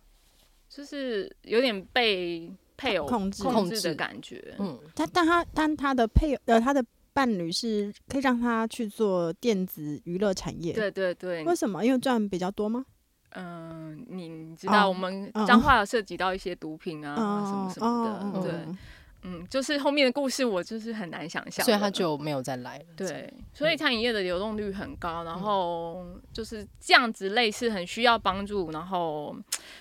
[0.67, 4.55] 就是有点被配偶控制控制的感觉。
[4.59, 6.83] 嗯，她但她但她的配偶呃她的。
[7.19, 11.43] 伴侣是可以让他去做电子娱乐产业，对对对。
[11.43, 11.85] 为什么？
[11.85, 12.85] 因为赚比较多吗？
[13.31, 18.77] 嗯，你知道我们彰化有涉及到一些毒品啊，什么什么的，对，
[19.23, 22.85] 嗯，就是后面的故事我就是很难想象，所以他就没有再来了。
[22.97, 29.37] 对，所以餐饮业的流动率很高，然后就是这样子类似很需要帮助，然后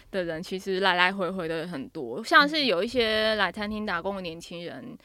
[0.09, 4.97] 的人其实来来回回的很多，像是有一些来餐厅打工的年轻人。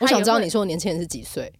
[0.00, 1.52] 我想知道你说的年轻人是几岁？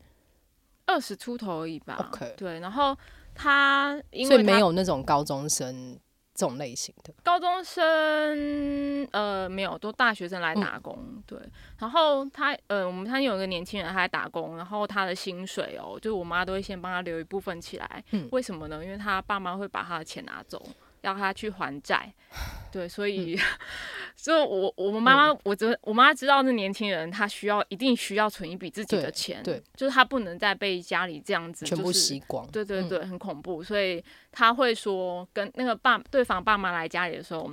[0.87, 1.97] 二十出头而已吧。
[2.11, 2.59] OK，对。
[2.59, 2.97] 然后
[3.35, 5.97] 他，因为他所以没有那种高中生
[6.35, 7.15] 这种类型的。
[7.23, 10.99] 高中生呃没有，都大学生来打工。
[10.99, 11.39] 嗯、对。
[11.79, 18.05] 然后他呃，我们他有一个年轻人他来打工，然后他的薪水哦，就是我妈都会先帮他留一部分起来。
[18.11, 18.29] 嗯。
[18.33, 18.85] 为什么呢？
[18.85, 20.67] 因为他爸妈会把他的钱拿走。
[21.03, 22.13] 要他去还债，
[22.71, 23.41] 对，所以， 嗯、
[24.17, 37.51] 所以我我们妈妈，我知我妈知道那年轻人他需要一定需要存一笔自己的钱，对，对就是他不能再被家里这样子、就是、全部吸光，对对对，很恐怖，所以他会说跟那个爸对方爸妈来家里的时候，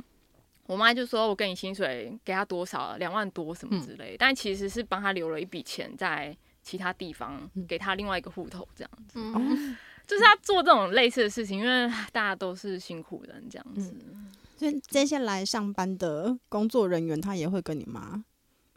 [0.66, 9.18] 我妈就说我给你薪水给他多少，两万多什么之类，嗯、但其实是帮他留了一笔钱在其他地方，给他另外一个户头这样子。
[10.08, 13.94] 嗯就是他做这种类似的事情，因为大家都是辛苦人，这样子。
[14.06, 18.24] 嗯、所以接下来上班的工作人员，他也会跟你妈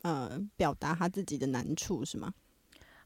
[0.02, 2.34] 呃表达他自己的难处，是吗？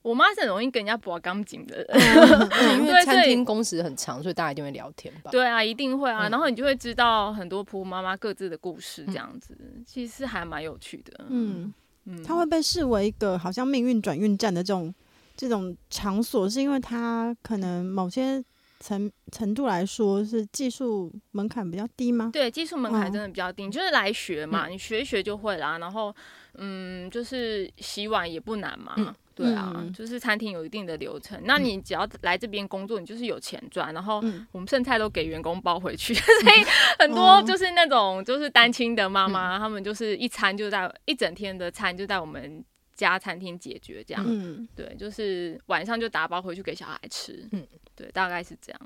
[0.00, 5.30] 我妈是很容易跟人家搏钢筋的人，因为餐厅工时很长，所以大家一定会聊天吧？
[5.30, 6.26] 对啊，一定会啊。
[6.26, 11.26] 嗯、然后你就会知道很多婆婆妈妈各自的故事，这样子、嗯、其实还蛮有趣的。
[11.28, 11.72] 嗯
[12.04, 14.94] 嗯，他会被视为一个好像命运转运站的这种。
[15.36, 18.42] 这种场所是因为它可能某些
[18.80, 22.30] 程程度来说是技术门槛比较低吗？
[22.32, 25.78] 对，技术门槛真的比较低，嗯、就是来学嘛，你学一学就会啦。
[25.78, 26.14] 然后，
[26.54, 31.40] 嗯，就是洗碗也不难嘛，嗯、对啊，嗯、就是餐厅有一定的流程。
[31.44, 33.94] 那你只要来这边工作，你就是有钱赚。
[33.94, 36.64] 然后我们剩菜都给员工包回去， 嗯、所以
[36.98, 42.62] 很多就是那种就是单亲的妈妈，嗯、他们就是一餐就在一整天的餐就在我们。
[42.94, 48.80] 家餐厅解决这样，嗯、对，就是晚上就打包回去给小孩吃，嗯，对，大概是这样。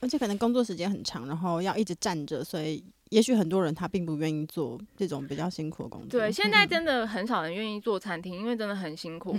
[0.00, 6.20] 而且可能工作时间很长，然后要一直站着，所以也许很多人他并不愿意做这种比较辛苦的工作。
[6.20, 9.34] 对，现在真的很少人愿意做餐厅，因为真的很辛苦。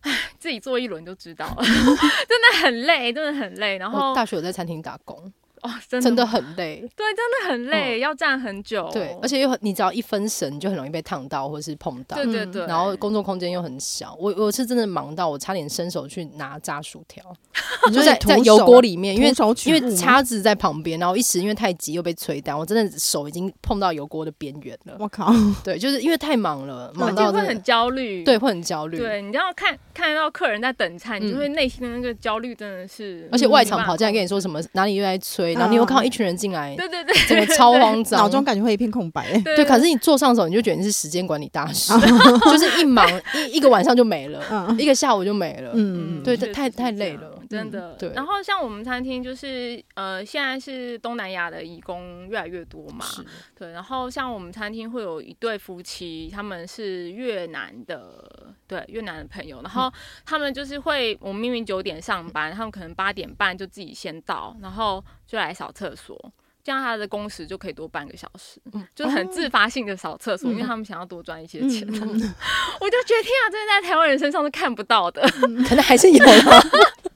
[0.00, 3.78] 哎、嗯，自己做一轮就知道了， 真的很累，真的很累。
[3.78, 5.32] 然后大学有在餐厅打工。
[5.66, 17.24] 哦，真的，真的很累，对，真的很累，嗯、要站很久，对，而且又你只要一分神，你就很容易被烫到或是碰到，对对对，然后工作空间又很小，我我是真的忙到我差点伸手去拿炸薯条，
[17.92, 19.32] 就在在油锅里面，因为
[19.64, 25.32] 因为叉子在旁边，然后一时因为太急又被吹干，我真的手已经碰到油锅的边缘了，我靠，
[25.64, 36.36] 对，就是因为太忙了，忙到会很焦虑，对，会很焦虑，对，你要看看到客人在等菜，你就会内心的那个焦虑真的是，而且外场跑进来跟你说什么哪里又在吹，然后你又看到一群人。
[36.36, 39.26] 进来，对对对， 整个超慌张，脑中感觉会一片空白。
[39.42, 41.94] 对，可是你坐上手，你就觉得你是时间管理大师，
[42.44, 43.08] 就是一忙
[43.50, 44.38] 一一个晚上就没了，
[44.78, 45.70] 一个下午就没了。
[45.72, 47.94] 嗯，对，太太累了，真的。
[47.94, 48.12] 对。
[48.14, 53.04] 然后像我们餐厅，就是呃，现在是东南亚的义工越来越多嘛，
[53.54, 53.72] 对。
[53.72, 59.60] 然后像我们餐厅会有一对夫妻，他们是越南的，对，越南的朋友。
[59.62, 59.92] 然后
[60.24, 65.04] 他们就是会，我们明明九点上班，他们可能八点半就自己先到，然后。
[65.26, 66.16] 就来扫厕所，
[66.62, 71.84] 这样他的工时就可以多半个小时，嗯、就很自发性的扫厕所，嗯、因为他们想要多赚一些钱。
[71.84, 71.98] 嗯、
[72.80, 76.32] 我就觉得天啊，这在台湾人身上是看不到的，嗯、 可能还是有的。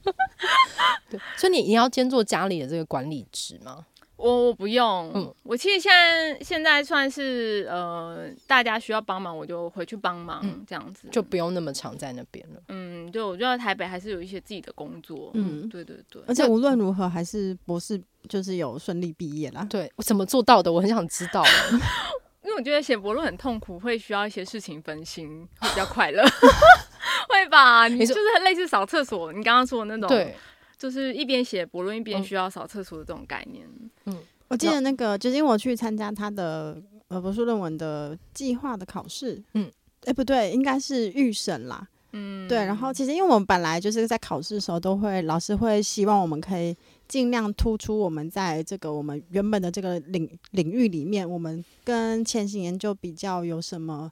[1.11, 3.87] 对，所以你你要兼做家里的这个管理职吗？
[4.17, 12.61] 我我不用，嗯，我其实现在现在算是呃，大家需要帮忙，我就回去帮忙，这样子、嗯、就不用那么常在那边了。
[12.69, 16.21] 嗯，对，我觉得台北还是有一些自己的工作，嗯，对对对。
[16.27, 17.99] 而且无论如何，还是博士
[18.29, 19.67] 就是有顺利毕业啦。
[19.71, 20.71] 对，我怎么做到的？
[20.71, 21.43] 我很想知道。
[22.45, 26.23] 因为我觉得写博论很痛苦，会需要一些事情分心，会比较快乐，
[27.29, 27.89] 会吧？
[27.89, 30.35] 你就是类似扫厕所，你刚刚说的那种，对。
[30.79, 33.69] 就是一边写博论一边需要扫厕所的这种概念。
[34.07, 34.17] 嗯，
[34.49, 39.43] 我记得那个，就是因为我去参加他的呃博士论文的计划的考试。
[39.53, 39.71] 嗯，
[40.05, 41.87] 哎、欸，不对，应该是预审啦。
[42.13, 42.65] 嗯，对。
[42.65, 46.75] 然后其实因为我们本来就是在考试的时候，都会老师会希望我们可以
[47.07, 54.11] 尽量突出我们在这个我们原本的这个领领域里面，我们跟前行研究比较有什么。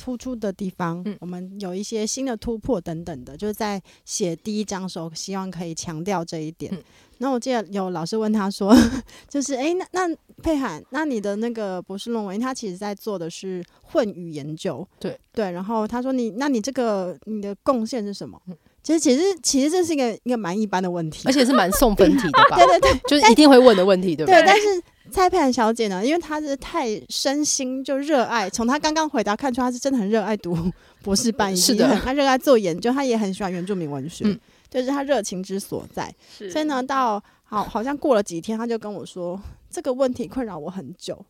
[0.00, 6.72] 突出的地方，嗯，我们有一些新的突破等等的，就是在写第一章的时候，希望可以强调这一点。
[7.18, 8.74] 那、嗯、我记得有老师问他说，
[9.28, 15.50] 就是哎、欸，那那佩涵，那你的那个博士论文，他其实在做的是混语研究，对对。
[15.50, 18.40] 然后他说你，那你这个你的贡献是什么？
[18.82, 22.56] 其实其实其实这是一个一个蛮一般的问题，而且是蛮送分题的吧？
[22.64, 24.40] 对对对，就是一定会问的问题，对不对？
[24.40, 24.82] 对，但是。
[25.10, 26.04] 蔡佩兰小姐呢？
[26.04, 30.56] 因为她是太身心就热爱，从她刚刚回答看出她是真的很热爱读
[31.02, 34.38] 博士班，是的，她热爱做研究，她也很喜欢原住民文学，嗯、
[34.70, 36.14] 就是她热情之所在。
[36.50, 39.40] 所以呢，到好好像过了几天，她就跟我说
[39.70, 41.22] 这个问题困扰我很久，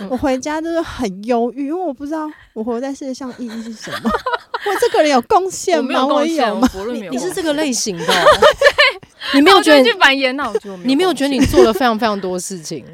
[0.00, 4.10] 嗯、我回家就是很忧郁，因为我不知道我活在世界上意义是什么。
[4.66, 6.04] 我这个人有贡献吗？
[6.04, 6.68] 我有吗？
[6.92, 8.40] 你你是这个类型的、 喔，
[9.32, 9.88] 你没有觉得你
[10.84, 12.84] 你没有觉得你做了非常非常多事情？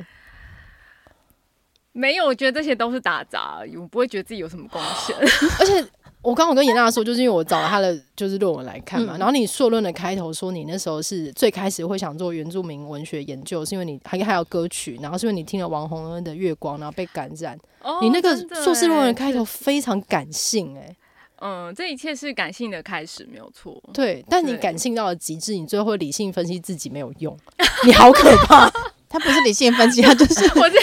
[1.95, 5.17] 没有，我觉得这些都是打杂而已，我不会觉得自己有什么贡献。
[5.61, 5.87] 而且
[6.21, 17.57] 我刚刚跟严娜说，就是因为我找了他的就是论文来看嘛，嗯、然后你硕论的开头说你那时候是最开始会想做原住民文学研究，是因为你还还有歌曲，然后是因为你听了王洪恩的《月光》，然后被感染。
[17.83, 20.97] 哦、你那个硕士论文的开头非常感性、欸，哎，
[21.43, 23.81] 嗯，这一切是感性的开始，没有错。
[23.93, 27.39] 对，但你感性到了极致，你最后会理性分析自己没有用，
[27.87, 28.69] 你好可怕。
[29.07, 30.77] 他不是理性分析，他就是 我是。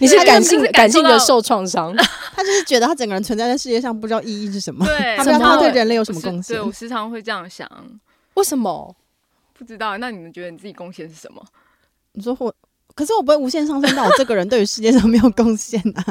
[0.00, 1.94] 你是感性的，感性的受创伤。
[2.34, 4.84] 他就是觉得他整个人存在在世界上，不知道意义是什么。
[4.86, 6.56] 对， 他不知道他对人类有什么贡献。
[6.56, 7.68] 对，我时常会这样想，
[8.34, 8.94] 为什么？
[9.54, 9.96] 不知道。
[9.98, 11.42] 那你们觉得你自己贡献是什么？
[12.12, 12.54] 你说我，
[12.94, 16.04] 可是我不会无限上升到我这个人对于世界上没有贡献啊。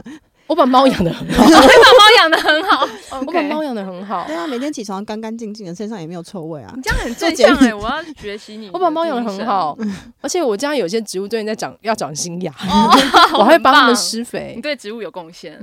[0.48, 2.88] 我把猫养的很好，我把猫养的很好，
[3.26, 4.26] 我把猫养的 很好。
[4.28, 6.72] 对啊，每天起床干干净净的，身上也没有臭味啊。
[6.76, 8.70] 你这样很正向哎，我要学习你。
[8.72, 9.76] 我把猫养的很好，
[10.22, 12.54] 而且我家有些植物最近在长，要长新芽，
[13.38, 14.54] 我还会帮它们施肥。
[14.56, 15.58] 你对植物有贡献，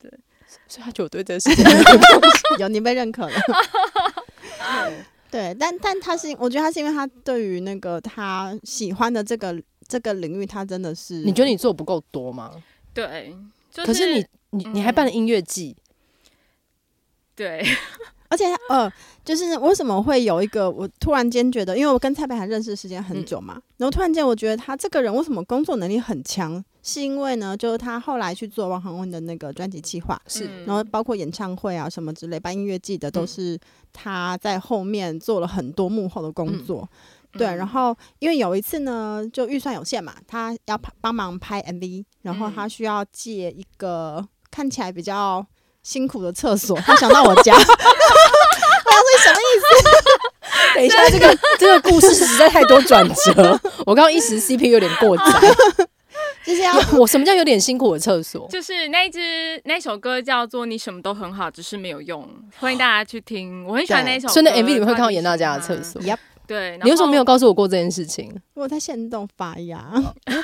[0.00, 0.08] 对，
[0.68, 3.32] 所以他就对这事情有贡献，有你被认可了。
[5.28, 11.22] 对，但但他是，我觉得他是因为他对于那个他喜欢的这个这个领域，他真的是。
[11.22, 12.52] 你觉得你做不够多吗？
[12.94, 13.34] 对。
[13.70, 15.76] 就是、可是你你你还办了音乐季，
[17.34, 17.64] 对，
[18.28, 18.90] 而且呃，
[19.24, 33.58] 就是为什么会有一个我突然间觉得，因为我跟蔡沛涵认识时间很久嘛，嗯、然后突然间我觉得他这个人为什么工作能力很强，是因为呢，就是他后来去做王恒文的那个专辑计划，是，然后包括演唱会啊什么之类办音乐季的，都是
[33.92, 36.88] 他在后面做了很多幕后的工作。
[36.92, 36.96] 嗯
[37.32, 45.46] 对，然后因为有一次呢，就预算有限嘛，他要帮忙拍 MV，然后他需要借一个看起来比较
[45.82, 49.64] 辛苦的厕所，他想到我家， 我想说什么意思？
[50.74, 55.24] 等一下，这个这个故事实在太多转折，我刚刚一时 CP 有点过载，
[56.44, 58.48] 就是要我什么叫有点辛苦的厕所？
[58.50, 62.22] 就是那一支那首歌叫做《你什么都很好，只是没有用》，
[62.58, 64.34] 欢迎大家去听，我很喜欢那一首歌。
[64.34, 66.02] 所以那 MV 里面会看到严大家的厕所。
[66.50, 68.34] 对，你为什么没有告诉我过这件事情？
[68.54, 69.88] 我在限动发芽，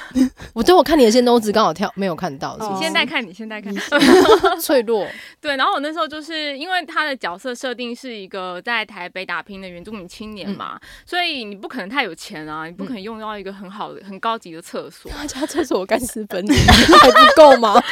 [0.55, 2.57] 我对我看你的限动，只刚好跳没有看到。
[2.61, 3.75] 你现在看，你现在看，
[4.63, 5.05] 脆弱。
[5.41, 15.11] 对，然后我那时候就是因为他的角色设定是一个在台北打拼的原住民青年嘛，所以你不可能太有钱啊，你不可能用到一个很好的、很高级的厕所。
[15.11, 16.55] 他家厕所干湿分离
[17.03, 17.83] 还不够吗？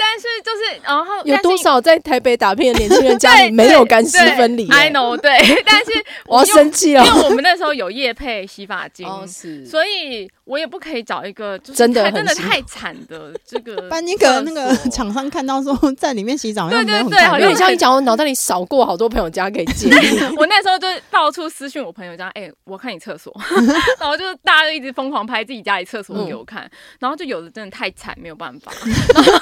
[0.00, 5.30] 但是就是，然后有多少在台北打拼的年轻人家里没有干湿分离？I know，对。
[5.66, 5.92] 但是
[6.26, 9.06] 我要生气了，因为我们那时候有夜配洗发精，
[9.66, 13.88] 所以我也不可以找一个就是真的真的太惨的 这个。
[13.88, 19.88] 把你可能那个厂商看到说在里面洗澡，对对对，有点像你讲，我脑袋里扫过好多朋友家可以借。
[20.36, 23.32] 我那时候就到处私讯我朋友家，哎，我看你厕所，
[24.00, 28.72] 然后就大家就一直疯狂拍自己家里厕所给我看，然后就有的真的太惨，没有办法。
[29.14, 29.32] 然后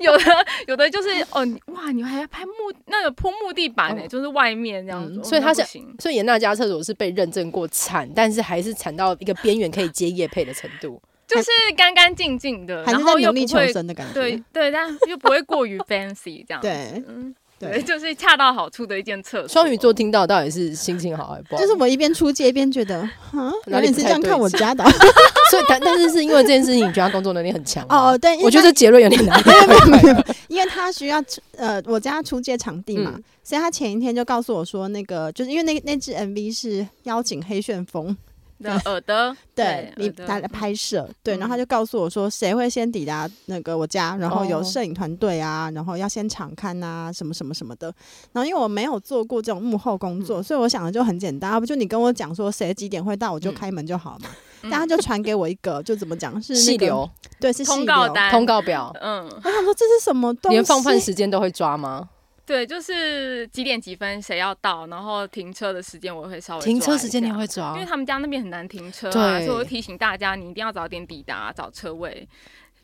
[0.00, 0.24] 有的
[0.68, 2.52] 有的就是哦，哇，你还要拍木
[2.86, 5.62] 那个铺木地板呢、欸，哦、就是外面这样子，嗯、所以他是，
[5.98, 11.00] 所以严娜家厕所是被认证过惨，但是还是惨到一个边缘可以接业配的程度。
[11.26, 14.14] 就是干干净净的，然后又不会求生的感觉。
[14.14, 16.60] 对对，但又不会过于 fancy 这样。
[16.60, 17.34] 对，嗯。
[17.58, 19.48] 对，就是恰到好处的一件厕所。
[19.48, 21.62] 双鱼座听到到底是心情好还是不好？
[21.62, 24.84] 就是我一边出街一边觉得，啊，哪里是这样看我家的？
[25.50, 28.16] 所以，但但是是因为这件事情，你觉得工作能力很强哦？
[28.18, 29.42] 对，我觉得结论有点难。
[29.46, 31.16] 没有没有没有，因为他需要
[31.56, 38.14] 呃，我家出借场地嘛，所以他前一天就告诉我说，那个就是因为那那支 MV 是邀请黑旋风。
[38.62, 47.92] 的耳朵， 对你他来拍摄，对，然后他就告诉我说，谁会先抵达那个我家，然后有摄影团队啊，然后要先场勘啊，什么什么什么的。
[48.32, 54.28] 然后因为我没有做过这种幕后工作，所以我想的就很简单，要不就你跟我讲说谁几点会到，我就开门就好嘛。
[54.70, 58.90] 大家就传给我一个，就怎么讲是细流，对，是通告单、通告表。
[59.00, 60.56] 嗯，我想说这是什么东西？
[60.56, 62.08] 连放饭时间都会抓吗？
[62.46, 72.28] 对，就是几点几分谁要到，然后停车的时间我会稍微停车时间你会抓，因为他们家那边很难停车啊，所以我提醒大家，你一定要早点抵达，找车位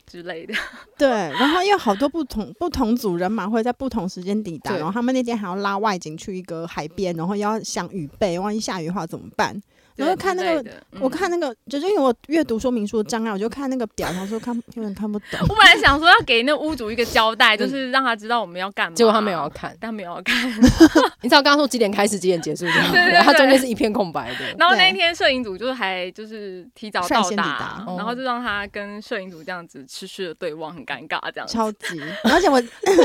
[0.05, 0.53] 之类的。
[0.99, 9.61] 对，然后因为好多不同不同组人马会在不同时间抵达，然后他们那天还要拉外景去一个海边，然后要想雨备，万一下雨的话怎么办？
[9.95, 15.39] 然后看那个，嗯、我看那个，就是因为我阅读说明书的障碍，我就看那个表，他说看有点看不懂。
[15.41, 20.49] 我本来想说要给那屋主一个交代， 就是让他知道我们要干嘛，结果他没有要看，他没有要看。
[21.21, 22.73] 你知道刚刚说几点开始，几点结束吗？
[22.91, 24.55] 对对对，他中间是一片空白的。
[24.57, 31.47] 然后那一天摄影组就是还就是提早到达，然后就让他跟摄影组这样子痴痴的对望，很尴尬这样。
[31.47, 32.59] 超级，而且我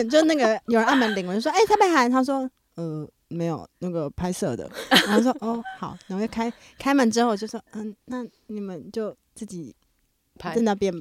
[0.05, 3.09] 就那个有人按门铃，我就说哎，蔡沛涵，他说嗯。
[3.29, 4.71] 没有那个拍摄的，
[5.07, 9.75] 然后说哦好，然后就开开门之后就说嗯，那你们就自己
[10.39, 10.93] 在那边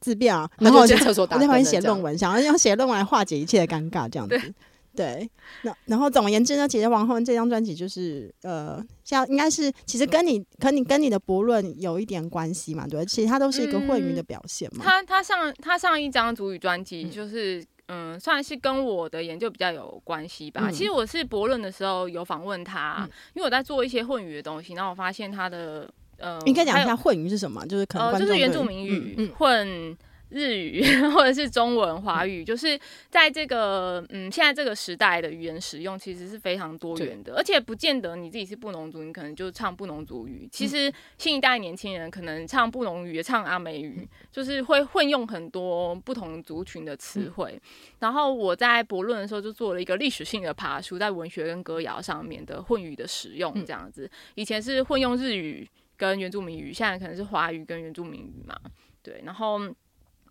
[0.00, 4.54] 自便啊， 然后我就厕所打在那边写论文，想要用写论文来化解一切的尴尬，这样子。
[4.94, 5.30] 对，
[5.62, 14.84] 那然后总而言之呢，其实王鸿这张专辑就是呃，像应该是其实跟你跟你跟你的博论有一点关系嘛，对，其实它都是一个混语的表现嘛。
[14.84, 17.64] 他他上他上一张主语专辑就是。
[17.90, 20.62] 嗯，算是跟我的研究比较有关系吧。
[20.64, 27.66] 嗯、其实我是博论的时候有访问他，嗯、因为我在做一些混语的东西，然后我发现他的呃，应该讲一下混语是什么？
[27.66, 29.96] 就是可能呃，就是原住民语、混。
[30.30, 32.78] 日语 或者是中文、华语，就是
[33.08, 40.48] 在这个嗯，现在这个时代的语言使用其实是非常多元的，而且不见得你自己是布农族，你可能就唱布农族语。
[40.50, 47.60] 其实新一代年轻人可能唱布农语，也唱阿美语，就是会混用很多不同族群的词汇。
[47.98, 54.10] 然后我在博论的时候就做了一个历史性的爬书，在文学跟歌谣上面的混语的使用，这样子。
[54.36, 58.56] 以前是混用日语跟原住民语，现在可能是华语跟原住民语嘛，
[59.02, 59.60] 对，然后。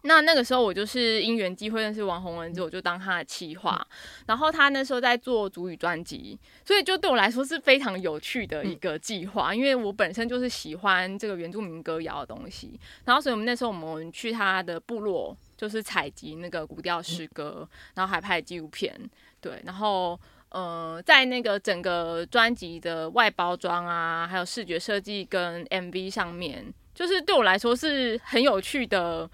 [0.03, 3.85] 那那个时候我就是因缘机会认识王洪文之后，我就当他的企划，
[4.27, 18.97] 然后他那时候在做主语专辑，所以就对我来说是非常有趣的一个计划，因为我本身就是喜欢这个原住民歌谣的东西，然后所以我们那时候我们去他的部落，就是采集那个古调诗歌，然后还拍纪录片，
[19.41, 29.29] 对，然后呃，在那个整个专辑的外包装啊，还有视觉设计跟 MV 上面，就是对我来说是很有趣的。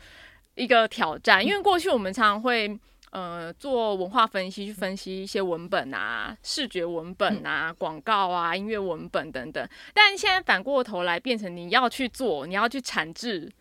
[0.56, 2.80] 一个挑战，因为过去我们常常会
[3.12, 9.68] 呃做文化分析，去分析一些文本啊、视觉文本啊、广告啊、音乐文本等等。
[9.94, 13.52] 但现在反过头来，变成你要去做，你要去产制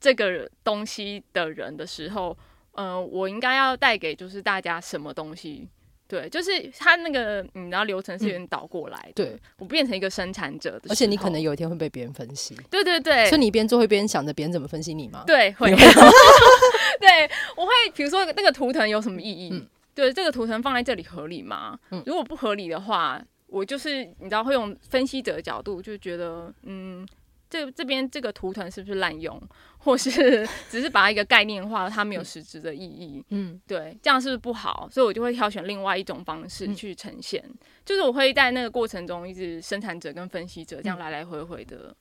[0.00, 2.36] 这个东西的人的时候，
[2.72, 5.68] 呃，我应该要带给就是大家什么东西？
[6.08, 9.12] 对，就是他那个，你知道流程是有点倒过来的。
[9.14, 12.56] 对，我变成一个生产者的，而且你可能有一天会被别人分析。
[12.70, 15.22] 对对对，所以你一边做会边想着别人怎么分析你吗？
[15.26, 15.70] 对，会。
[16.98, 19.50] 对，我会比如说那个图腾有什么意义？
[19.52, 21.78] 嗯、对，这个图腾放在这里合理吗？
[21.90, 27.06] 嗯、如果不合理的话，我就是你知道会用分析者的角度就觉得，嗯。
[27.50, 29.40] 这这边这个图腾是不是滥用，
[29.78, 33.24] 或是 只是把它一个概念化，它没有实质的意义？
[33.30, 34.88] 嗯，对，这样是不是不好？
[34.92, 41.94] 所以我就会挑选另外一种方式去呈现，嗯、就是我会在那个过程中一直生产者跟分析者这样来来回回的，嗯、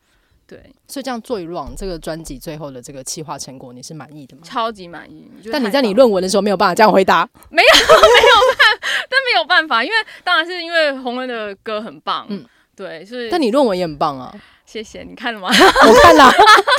[0.45, 0.73] 对。
[0.87, 4.41] 所以这样做一 run 这个专辑最后的这个企划成果，你是满意的吗？
[4.43, 5.29] 超级满意。
[5.51, 7.27] 但你在你论文的时候没有办法这样回答？
[7.49, 12.45] 没有，没有办法， 但没有办法，因为当然是因为洪恩的歌很棒，嗯，
[12.75, 13.29] 对，是。
[13.29, 14.35] 但你论文也很棒啊。
[14.67, 15.47] 谢谢，你看了吗？
[15.49, 16.29] 我看了，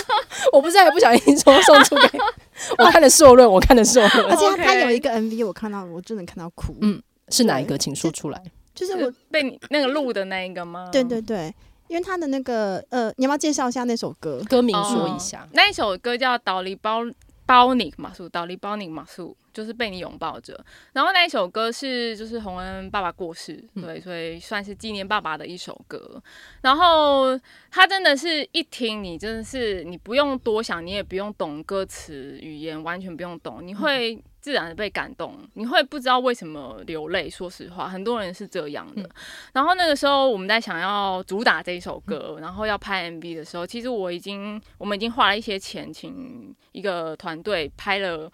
[0.52, 2.18] 我不是还不小心说送出给
[2.78, 6.76] 我看的硕论，我看的硕论， 而且他他有一个 MV，我看到我真的看到哭。
[6.82, 7.78] 嗯，是哪一个？
[7.78, 8.40] 请说出来。
[8.74, 10.88] 就是我被你那个录的那一个吗？
[10.92, 11.52] 对对对，
[11.88, 14.40] 因为他的那个呃，你要不要介绍一下那首歌？
[14.48, 15.48] 歌名说一下。
[15.52, 17.00] 那一首歌叫《岛里包
[17.46, 20.64] 包你马苏，道理包你马苏，就是被你拥抱着。
[20.92, 26.22] 然后那一首歌是就是洪恩爸爸过世，对，所以算是纪念爸爸的一首歌。
[26.62, 27.36] 然后
[27.72, 34.22] 他真的是一听你真的是你不用多想，你也不用懂歌词语言，完全不用懂，你会。
[34.40, 37.28] 自然的被感动，你会不知道为什么流泪。
[37.28, 39.02] 说实话，很多人是这样的。
[39.02, 39.10] 嗯、
[39.52, 48.30] 然后那个时候，我们在想要主打这一首歌，嗯、然后要拍 MV 的时候，其实我已经，我们已经花了一些钱，请一个团队拍了，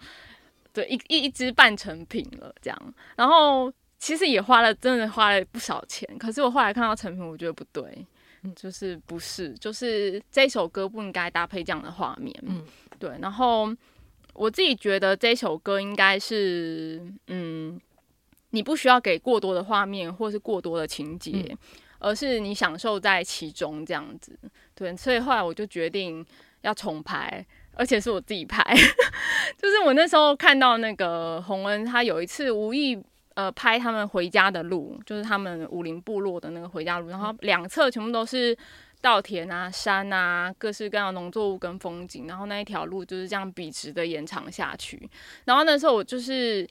[0.75, 2.93] 对，一一一支半成品了，这样。
[3.15, 6.07] 然后其实也花了，真的花了不少钱。
[6.19, 8.05] 可是我后来看到成品，我觉得不对，
[8.55, 12.35] 就是不是，就是这首歌不应该搭配这样的画面。
[12.45, 12.63] 嗯，
[12.99, 13.17] 对。
[13.19, 13.75] 然后。
[14.37, 17.79] 我自己觉得这首歌应该是，嗯，
[18.49, 21.57] 你不需要给过多的画面或是过多的情节，嗯、
[21.99, 24.37] 而是你享受在其中这样子。
[24.73, 26.25] 对，所以后来我就决定
[26.63, 27.45] 要重拍，
[27.75, 28.63] 而且是我自己拍。
[29.61, 32.97] 就是我那时候看到那个洪恩，他有一次无意
[33.35, 38.57] 呃拍他们回家的路，就是他们武林部落的那个回家路，然后两侧全部都是。
[39.01, 45.07] 稻田啊，山啊，各式各样的农作物跟风景，然后那一条路就是这样笔直的延长下去。
[45.43, 46.63] 然后那时候我就是，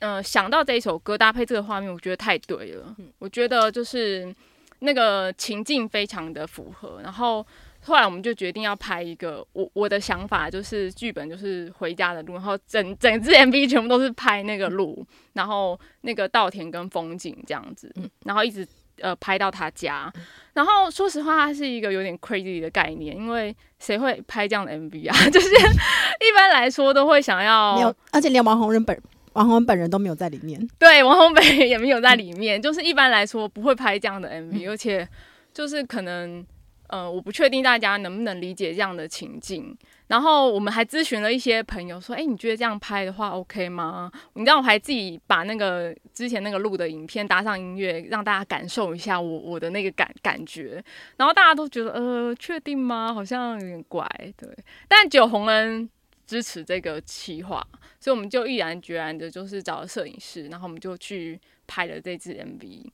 [0.00, 2.92] 嗯、呃，想到这一首歌搭配这个画面，我觉得太对了。
[2.98, 4.34] 嗯、我觉得就是
[4.80, 7.00] 那个情境非常的符合。
[7.04, 7.46] 然后
[7.86, 18.66] 后来我们就决定要拍一个，我我的想法就是剧本就是回家的路，然后整整支 MV 全部都是拍那个路，嗯、然后那个稻田跟风景这样子，嗯、然后一直。
[19.02, 20.10] 呃，拍到他家，
[20.54, 25.14] 然后说实话，它是一个有点 crazy 的概念，因为谁会拍这样的 MV 啊？
[25.28, 28.98] 就是一般来说都会想要，而且连王洪仁本
[29.34, 35.06] 王洪仁本人都没有在里面，对，王洪本人也没有在里面，嗯、就是一般来说不会拍这样的 MV，、嗯、而且
[35.52, 36.42] 就是可能，
[36.88, 39.76] 呃，我不确定大家能不能理解这样的情境。
[40.08, 50.82] 然后我们还咨询了一些朋友，说：“哎，你觉得这样拍的话，OK 吗？”你知道，我还自己把那个之前那个录的影片搭上音乐，让大家感受一下我我的那个感感觉。
[51.16, 53.12] 然后大家都觉得，呃，确定吗？
[53.12, 54.48] 好像有点怪，对。
[54.86, 55.90] 但只有洪恩
[56.24, 57.66] 支持这个企划，
[57.98, 62.84] 所以我们就毅然决然的，就是找了摄影师，然后我们就去拍了这支 MV。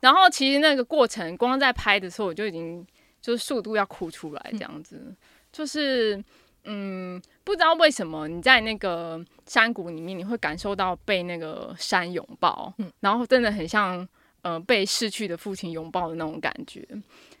[0.00, 2.84] 然后其实那个过程，光在拍的时候，我就已经
[3.26, 5.16] 就是速度要哭出来，这样子，嗯、
[5.50, 6.22] 就是。
[6.68, 14.04] 嗯，不知道为什么你在那个山谷里面，你会感受到被那个山拥抱，嗯，然后真的很像
[14.42, 16.84] 呃被逝去的父亲拥抱的那种感觉。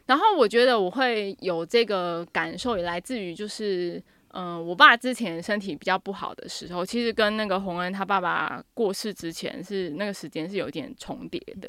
[0.06, 11.68] 然后我觉得我会有这个感受，也来自于就是嗯、呃，我爸之前身体比较不好的时候，其实跟那个洪恩他爸爸过世之前是那个时间是有点重叠的。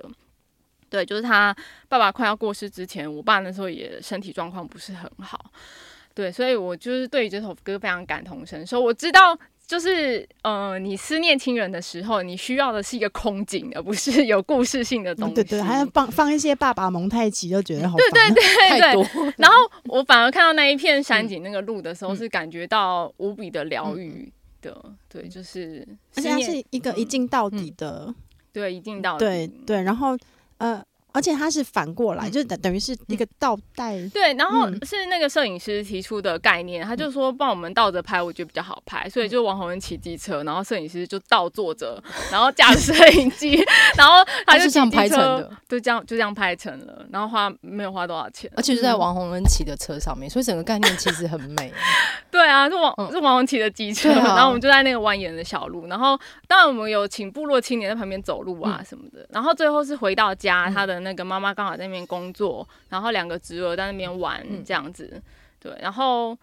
[0.90, 1.56] 对，就是他
[1.90, 5.52] 爸爸快要过世之前，我爸那时候也身体状况不是很好。
[6.14, 8.82] 对，所以我就是对于这首歌非常感同身受。
[8.82, 15.34] 我知道，就是呃，你思念亲人的时候，你需要的是一个空景，而不是有故事性的东西。
[15.34, 17.96] 嗯、对对，还要放放一些爸爸蒙太奇，就觉得好。
[17.98, 19.34] 对对对对。
[19.38, 24.76] 然后我反而看到那一片山景那个路的时候，是感觉到无比的疗愈的。
[24.86, 28.16] 嗯、对，就是而且它是一个一镜到底的，嗯、
[28.52, 29.20] 对，一镜到底。
[29.20, 30.18] 对对，然后
[30.60, 30.97] 呃。
[31.18, 33.98] 而且它是反过来，嗯、就等等于是一个倒带。
[34.10, 42.00] 对，然后是那个摄影师提出的概念，嗯、他就说帮我们倒着拍，我觉得比较好拍，所以就王洪恩骑机车，然后摄影师就倒坐着，
[42.32, 43.60] 然后架着摄影机，
[43.98, 51.74] 然后他就这样拍成的，就这样就这样拍成了，然后花没有花多少钱，而且是在王洪恩骑的车上面，所以整个概念其实很美。
[52.30, 65.22] 对啊，是王、嗯、是王洪骑的机车，啊、然后我们就在那个蜿蜒的小路，然后当然我们有请部落青年在旁边走路啊什么的，嗯、然后最后是回到家，他的那个妈妈刚好在那边工作，然后两个侄儿在那边玩这样子，嗯、
[65.60, 65.78] 对。
[65.82, 66.38] 然后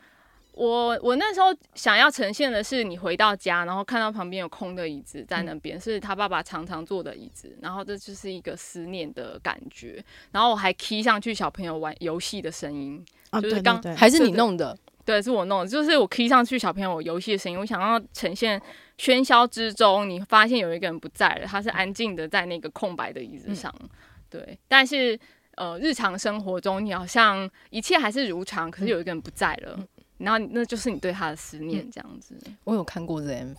[0.52, 10.02] 我我那时候想要呈现的是，你回到家，然后看到旁边有空的椅子在那边，嗯、是他爸爸常常坐的椅子，然后这就是一个思念的感觉。
[10.32, 14.76] 然后我还 key 上去小朋友玩游戏的声音，啊、就是刚还是你弄的。
[15.04, 18.58] 对，是我弄的，就是我 key 上去小朋友游戏的声音，我想要呈现
[18.96, 23.88] 喧嚣之中，你发现有一个人不在了，他是安静的在那个空白的椅子上，嗯、
[24.34, 24.58] 对。
[24.66, 25.18] 但是
[25.56, 29.86] 呃，日常生活中你好像一切还是如常，可是有一个人不在了，嗯、
[30.18, 32.34] 然后那就是你对他的思念这样子。
[32.64, 33.56] 我有看过这 MV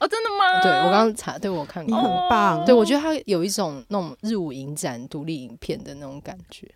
[0.00, 0.62] 哦，真的吗？
[0.62, 2.64] 对，我刚刚查，对我看过，你很棒。
[2.64, 6.66] 对，我觉得他有一种那种日舞影展独立影片的那种感觉。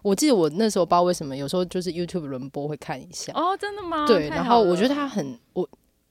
[0.00, 3.30] 我记得我那时候不知道为什么，有时候就是 YouTube 轮播会看一下。
[3.34, 4.06] 哦，真的吗？
[4.06, 5.68] 对，然后我觉得他很，我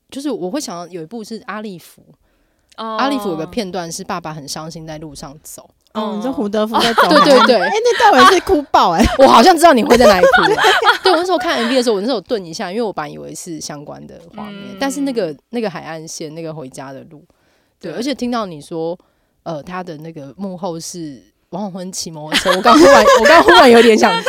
[0.08, 2.02] 就是我会想到有一部是阿利弗，
[2.76, 5.68] 哦、阿利弗有个片段是爸爸很伤心在路上走，
[5.98, 10.44] 哦，你说胡德夫在走，对对对，哎，那待会是哭爆哎， 我好像知道你会在哪里哭。
[11.02, 17.22] 对，我那时候看 MV 的时候，我那时候顿一下，因为我本来以为是相关的画面，但是那个那个海岸线，那个回家的路，
[17.80, 18.98] 对，而且听到你说，
[19.42, 21.22] 呃，他的那个幕后是。
[21.50, 24.28] 王鸿坤骑摩托车，我刚忽然，我刚忽然有点想哭，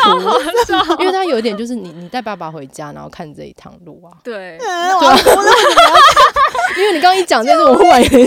[1.04, 4.16] 因为他有一点就是你，你带爸爸回家，然后看这一趟路啊。
[4.24, 5.18] 对，对啊，
[6.78, 8.26] 因为你刚刚一讲这个，我忽然有点。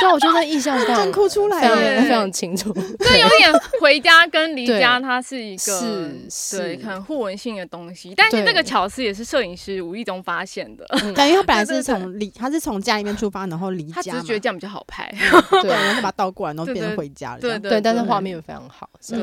[0.00, 2.72] 对，我觉得印象非常 哭出来，非常非常清楚。
[2.98, 8.12] 对，有点回家跟离家，它是一个是对很互文性的东西。
[8.16, 10.84] 但是这个巧思也是摄影师无意中发现的，
[11.14, 15.08] 感觉他本来是从离，他是从家里面出发，然后离家，他只是觉得这样比较好拍，
[15.62, 17.40] 对，然后把它倒过来，然后变成回家了。
[17.40, 18.90] 对对，但是画面非常好。
[19.08, 19.18] 对，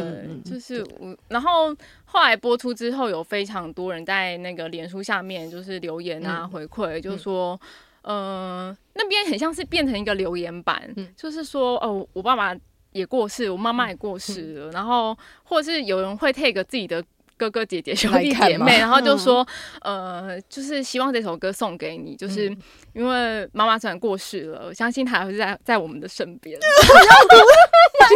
[0.46, 7.60] 就是我，然后后来播出之后，有非常多人在那个脸书下面就是留言啊，回馈，就是说。
[8.04, 12.56] 呃，那边很像是变成一个留言板，嗯、就是说，哦、呃，我爸爸
[12.92, 17.04] 也过世，我妈妈也过世了，嗯、然后或者是有人会 take 自己的
[17.38, 19.48] 哥哥姐姐兄弟姐妹，然后就说，
[19.82, 22.46] 嗯、呃，就是希望这首歌送给你，就是
[22.94, 26.60] 因为妈妈虽然过世了，我相信她还会在在我们的身边。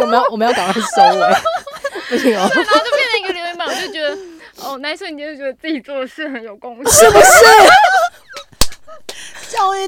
[0.02, 1.32] 我们要我们要赶快收尾，
[2.10, 2.46] 不行哦。
[2.54, 4.16] 然后就变成一个留言板，我就觉得，
[4.62, 7.24] 哦，那一瞬间就觉得自己做的事很有贡献，是不是？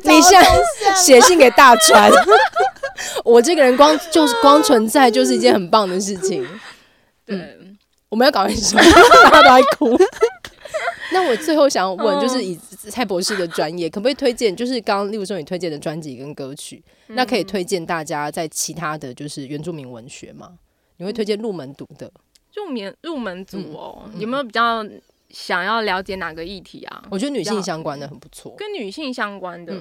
[0.04, 2.10] 你现在写信给大川，
[3.24, 6.46] 我这个人光就是光存在就是一件很棒的事情。
[7.24, 8.76] 对，嗯、我们要搞一首，
[9.24, 9.98] 大家都在哭。
[11.12, 12.54] 那我最后想要问，就是以
[12.90, 14.54] 蔡博士的专业，可不可以推荐？
[14.54, 20.52] 就是刚刚例如说你推荐的专辑跟歌曲，那可以推荐大家在其他的就是原住民文学吗？
[20.98, 22.10] 你会推荐入门读的？
[22.54, 24.84] 入门入门组哦，嗯、有没有比较？
[25.30, 27.04] 想要了解哪个议题啊？
[27.10, 28.54] 我觉得女性相关的很不错。
[28.56, 29.74] 跟女性相关的，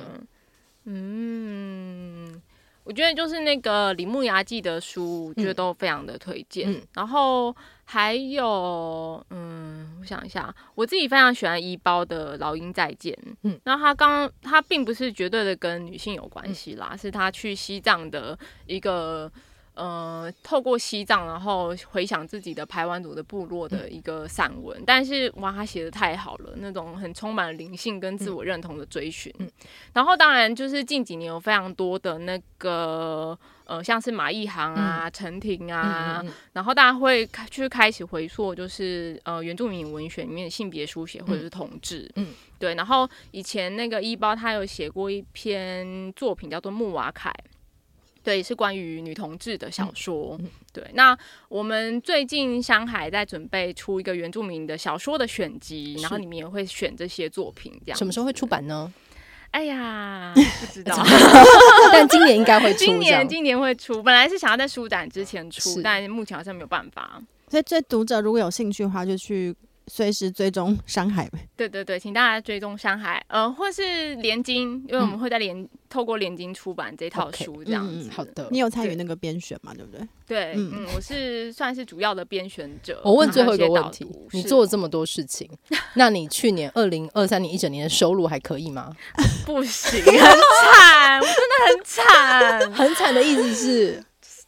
[0.86, 2.42] 嗯，嗯，
[2.84, 6.72] 我觉得就是那个李木牙记的书，我觉得都非常的推荐。
[6.72, 13.14] 嗯、然后还有，嗯，我想一下，我自己非常喜欢一包的《老鹰再见》。
[13.44, 19.32] 嗯，那他刚他并不是绝对的跟女性有关系啦，嗯、是他去西藏的一个。
[19.78, 29.32] 呃，透过西藏，然后回想自己的排湾族的部落的一个散文，嗯、但是哇，他写的太好了，那种很充满灵性跟自我认同的追寻。
[29.38, 29.48] 嗯、
[29.94, 36.24] 然后当然就是近几年有非常多的那个呃，像是马一航啊、陈、嗯、婷啊，
[36.54, 42.10] 然后大家会去开始回溯，就是呃，原住民文学里面的性别书写或者是同志。
[42.16, 42.74] 嗯，对。
[42.74, 47.30] 然后以前那个一包他有写过一篇作品叫做《木瓦凯》。
[48.28, 50.38] 对，是关于女同志的小说。
[50.74, 51.18] 对，那
[51.48, 57.72] 我们最近香海在准备出一个原住民的小说的选集，然后里面也会选这些作品。
[57.86, 58.94] 这样，什么时候会出版呢？
[59.52, 61.02] 哎呀，不知道
[61.94, 62.80] 但今年应该会出。
[62.80, 67.24] 今年今年会出，本来是想要在书展之前出，但目前好像没有办法。
[67.48, 69.56] 所以，这读者如果有兴趣的话，就去。
[69.88, 71.40] 随时追踪山海呗。
[71.56, 77.94] 对对对，请大家追踪山海，呃，或是联经，因为我们会在联、嗯、透过联经出版这套书这样子。
[78.04, 79.74] Okay, 嗯、好的，你有参与那个编选嘛？
[79.74, 80.08] 对不对？
[80.28, 83.02] 对，嗯，嗯，我是算是主要的编选者。
[83.04, 85.50] 我问最后一个问题：你做了这么多事情，
[85.96, 88.92] 那你去年二零二三年一整年的收入还可以吗？
[89.46, 94.04] 不行，很惨，我真的很惨， 很惨的意思是。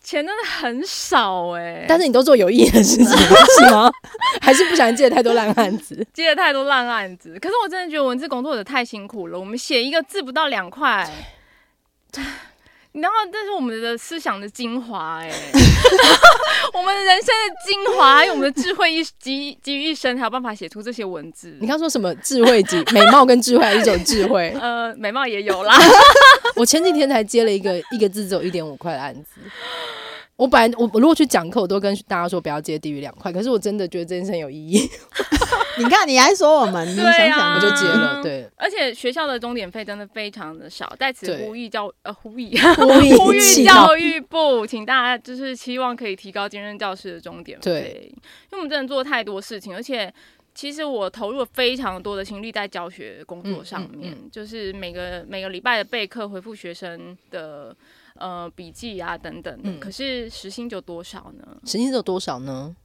[0.09, 3.91] 钱真的很少哎、欸，但是你都做有意义的事情是吗？
[4.41, 6.03] 还是不想接太多烂案子？
[6.11, 9.39] 接了太多烂案子，可是我真的觉得文字工作者太辛苦了。
[9.39, 11.07] 我们写一个字不到两块，
[12.93, 15.35] 然后这是我们的思想的精华哎、欸，
[16.73, 21.55] 我们人生的精华，还有我们的智慧一集集于一身，才有办法写出这些文字。
[21.61, 22.83] 你刚说什么智慧集？
[22.91, 24.51] 美貌跟智慧还是一种智慧？
[24.59, 25.77] 呃，美貌也有啦。
[26.55, 29.39] 我前几天才接了一个一个字只有一点五块的案子。
[30.39, 33.29] 我本来我我如果去讲课，我都跟大家说不要接低于两块。
[33.29, 34.89] 可是我真的觉得这件事很有意义。
[35.77, 38.23] 你看，你还说我们，你想想我就接了。
[38.23, 42.57] 对，而且学校的钟点费真的非常的少，在此呼吁教呃 呼吁
[43.17, 47.63] 呼吁教育部，请大家就是期望可以提高兼任教师的钟点费。
[47.63, 50.13] 对，因为我们真的做太多事情，而且
[50.55, 57.75] 其实我投入了非常多的心力在教学工作上面，就是每个每个礼拜的备课、回复学生的。
[58.19, 61.45] 呃，笔记啊等等，嗯，可是时薪就多少呢？
[61.65, 62.75] 时薪有多少呢？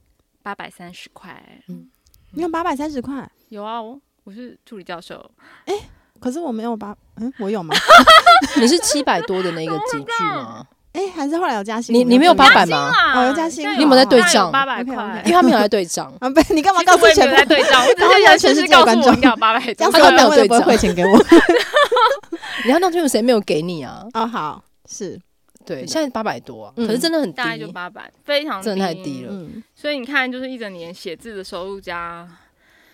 [0.41, 1.41] 八百三十块。
[1.67, 1.87] 嗯，
[2.31, 3.29] 你有八百三十块？
[3.49, 5.29] 有啊，我我是助理教授。
[5.65, 5.73] 哎，
[6.19, 7.75] 可是我没有八，嗯，我有吗？
[8.57, 10.65] 你是七百多的那个级距吗？
[10.93, 11.93] 哎，还是后来有加薪？
[11.93, 12.89] 你你没有八百吗？
[13.15, 13.69] 哦，有加薪。
[13.77, 14.49] 你有没有在对账？
[14.49, 16.13] 八百块，因为他没有在对账。
[16.21, 17.85] 啊，不，你干嘛告诉全部在对账？
[17.85, 21.19] 我只是要全世界观众要八百，这样子没有对账，汇钱给我。
[22.63, 24.05] 你要当初有谁没有给你啊？
[24.13, 24.63] 哦，好，
[24.95, 25.19] 是。
[25.65, 29.31] 对，现在八百多啊，嗯可是真的很低，大概就八百，非常真的太低了。
[29.31, 32.29] 嗯，所以你看，就是一整年写字的收入加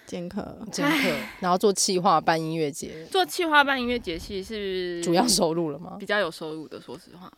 [0.05, 1.09] 兼课兼课，
[1.41, 5.97] 然后做企划、办音乐节，做企划办音乐节，其实是主要收入了吗？
[5.99, 6.79] 比较有收入的。
[6.79, 7.29] 说实话，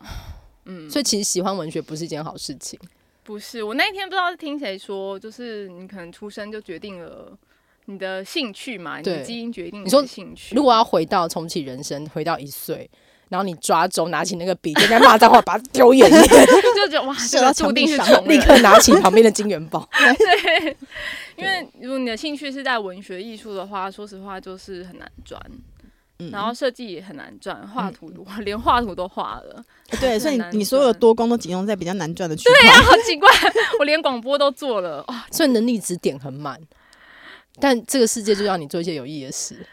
[0.66, 2.78] 嗯，所以其实喜欢文学不是一件好事情。
[3.24, 7.36] 不是我那一天不知道是听谁说，就是你可能出生就决定了
[7.86, 10.54] 你的兴趣嘛，你的对基因决定你说的兴趣。
[10.54, 12.88] 如果要回到重启人生，回到一岁，
[13.34, 18.46] 然后你抓周拿起那个笔，就在骂脏话，把它丢远一点， 就觉得哇， 这个注定是墙壁上立。
[18.46, 19.88] 刻拿起旁边的金元宝。
[19.92, 20.76] 对，
[21.34, 25.40] 因为如果你的兴趣是在文学艺术的话，说实话就是很难赚。
[26.20, 29.60] 嗯然后设计也很难赚，画图我连画图都画了，
[30.00, 32.82] 对，所以你你所有的多工都集中在比较难赚的区对呀、块。
[32.84, 33.28] 好奇怪，
[33.80, 36.56] 我连广播都做了哇，所以能力值点很满，
[37.58, 39.66] 但这个世界就让你做一些有意义的事。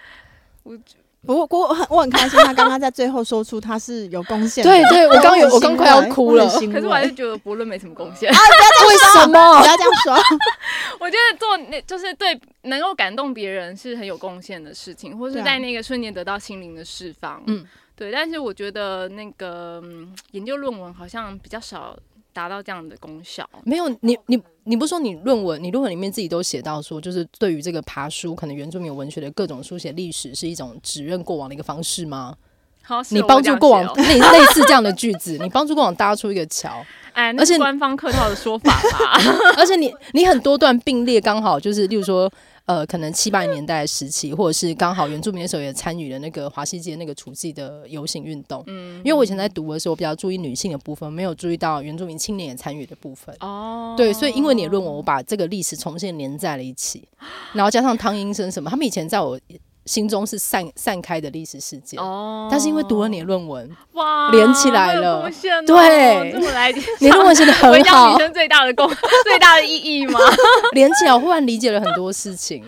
[0.63, 0.79] 不过，
[1.25, 4.69] 不过我很我很开心，他刚刚在最后说出他是有贡献的。
[4.69, 6.45] 对对，我刚有，我刚快要哭了。
[6.47, 8.27] 可是我还是觉得伯伦没什么贡献。
[8.31, 9.35] 为什不？
[9.35, 10.15] 要这样说。
[10.99, 17.41] 我觉得做那就是对能够感动别人是很有贡献的事情，或是在那个瞬间得到心灵的释放。
[17.45, 17.65] 嗯，
[17.95, 18.11] 对。
[18.11, 21.95] 但是我觉得那个、嗯研究论文好像比较少
[22.33, 23.47] 达到这样的功效。
[23.63, 32.35] 没有你你你不是说你论文，你论文里面自己都写到说，就是对于这个爬书，可能原住民文学的各种书写历史是一种指认过往的一个方式吗？
[32.83, 39.21] 好，你帮助过往类类似这样的句子，你帮助过往搭出一个桥， 哎，那而且是官方客套的说法吧？
[39.55, 42.31] 而且你你很多段并列，刚好就是，例如说，
[42.65, 48.63] 呃，可能七八年代时期，或者是刚好原住民的时候也参与了那个华西街那个除妓的游行运动。
[48.67, 53.35] 嗯，因为我以前在读的时候，我比较注意女性的部分，没有注意到原住民青年也参与的部分。
[53.39, 57.07] 哦，对，所以因为你的论文，我把这个历史重新连在了一起，
[57.53, 59.39] 然后加上汤英生什么，他们以前在我
[59.85, 61.99] 心中是散散开的历史事件。
[61.99, 65.29] 哦，但是因为读了你的论文，哇连起来了
[65.65, 68.87] 对这么来，你论文写的很好女，生最大的功，
[69.25, 70.19] 最大的意义吗？
[70.73, 72.63] 连起来，我忽然理解了很多事情。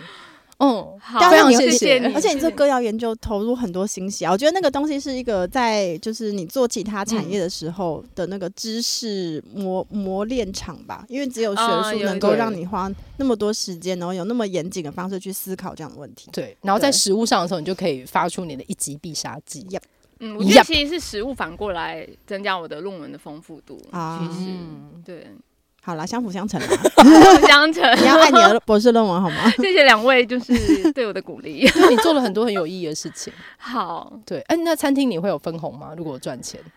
[0.58, 2.14] 嗯，好非常谢谢你。
[2.14, 16.30] 而且你这歌谣研究投入很多心血啊，我觉得那个东西是一个在就是你做其他产业的时候的那个知识磨磨练场吧，因为只有学术能够让你花那么多时间，然后有那么严谨的方式去思考这样的问题。
[16.32, 17.04] 对，然后在对。
[17.04, 19.62] 实物上的时候，你就可以发出你的一击必杀技。
[19.64, 19.80] Yep
[20.20, 25.26] 嗯，我觉得其实是食物反过来增加我的论文的丰富度啊其实嗯，对，
[25.84, 26.66] 好啦，相辅相成啦，
[27.46, 27.82] 相成。
[28.00, 29.50] 你要爱你的博士论文好吗？
[29.60, 31.68] 谢谢两位，就是对我的鼓励。
[31.68, 33.30] 就你做了很多很有意义的事情。
[33.58, 35.90] 好，对，哎、那餐厅你会有分红吗？
[35.96, 36.72] 如果赚钱，嗯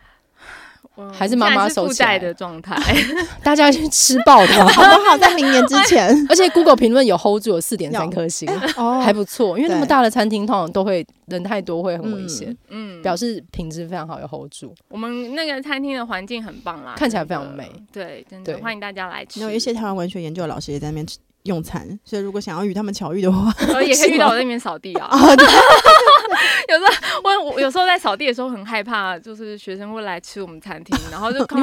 [1.13, 2.75] 还是妈妈现在负收起来债的状态。
[3.43, 4.65] 大家要去吃爆它。
[4.69, 5.17] 好不好？
[5.17, 9.57] 在明年之前 而且 Google 评论有 hold 住有四点三颗星，哦还不错。
[9.57, 14.73] 因为那么大的餐厅通常都会人太多，会很危险，嗯，表示品质非常好，有 hold 住。
[14.89, 17.71] 我们那个餐厅的环境很棒啦，看起来非常美。
[17.91, 19.39] 对，真的对欢迎大家来吃。
[19.39, 21.17] 有一些台湾文学研究的老师也在那边吃
[21.47, 25.09] 用餐，所以如果想要与他们巧遇的话，呃， 也可以遇到我在那边扫地啊。
[26.69, 31.59] 有时候我我有时候在扫地的时候很害怕，就是学生会来吃我们餐厅，然后就刚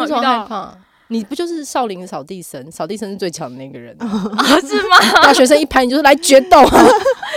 [1.08, 1.18] 你？
[1.18, 2.70] 你不就是少林扫地僧？
[2.72, 3.94] 扫地僧是最强的那个人
[4.66, 4.96] 是吗？
[5.22, 6.84] 大学生一拍，你就是来决斗啊！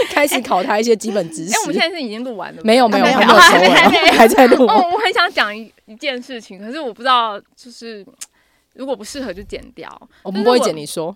[0.10, 1.54] 开始考他一些基本知识。
[1.54, 4.66] 哎，我们现在是已经录完了，没有没有还还没有收尾，还没还在录。
[4.66, 8.06] 哦，我很想讲一一件事情，可是我不知道，就是
[8.74, 9.89] 如果不适合就剪掉。
[10.24, 11.16] 我们不会剪，你说。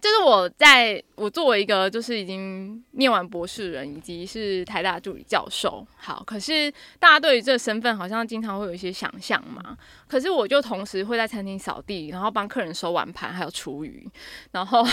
[0.00, 9.76] 就是我在我作为一个就是已经念完博士人，以及是台大助理教授，好，可是大家对于这个身份好像经常会有一些想象嘛。
[10.06, 14.08] 可是我就同时会在餐厅扫地，然后帮客人收碗盘，还有厨余，
[14.52, 14.86] 然后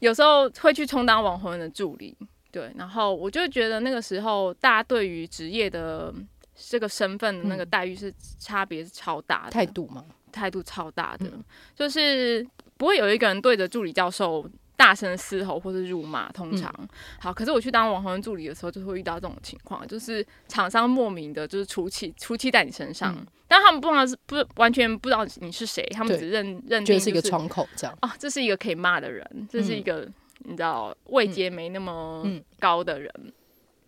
[0.00, 2.16] 有时候会去充当网红人的助理，
[2.52, 6.14] 对，然后我就觉得那个时候大家对于职业的
[6.54, 12.46] 这个身份的那个待遇是差别是超大的，态度嘛，态度超大的，嗯就是
[12.80, 16.32] 不会有一个人对着助理教授大声嘶吼或是辱骂。
[16.32, 27.94] 通常、嗯好，可是我去当网红助理的时候，就会遇到这种情况，就是厂商莫名的就是出气出气在你身上，嗯但他们不知道是不完全不知道你是谁，他们只认认定、就是一个窗口这样。
[28.00, 30.08] 啊，这是一个可以骂的人，这是一个、
[30.38, 33.12] 你知道位阶没那么嗯高的人。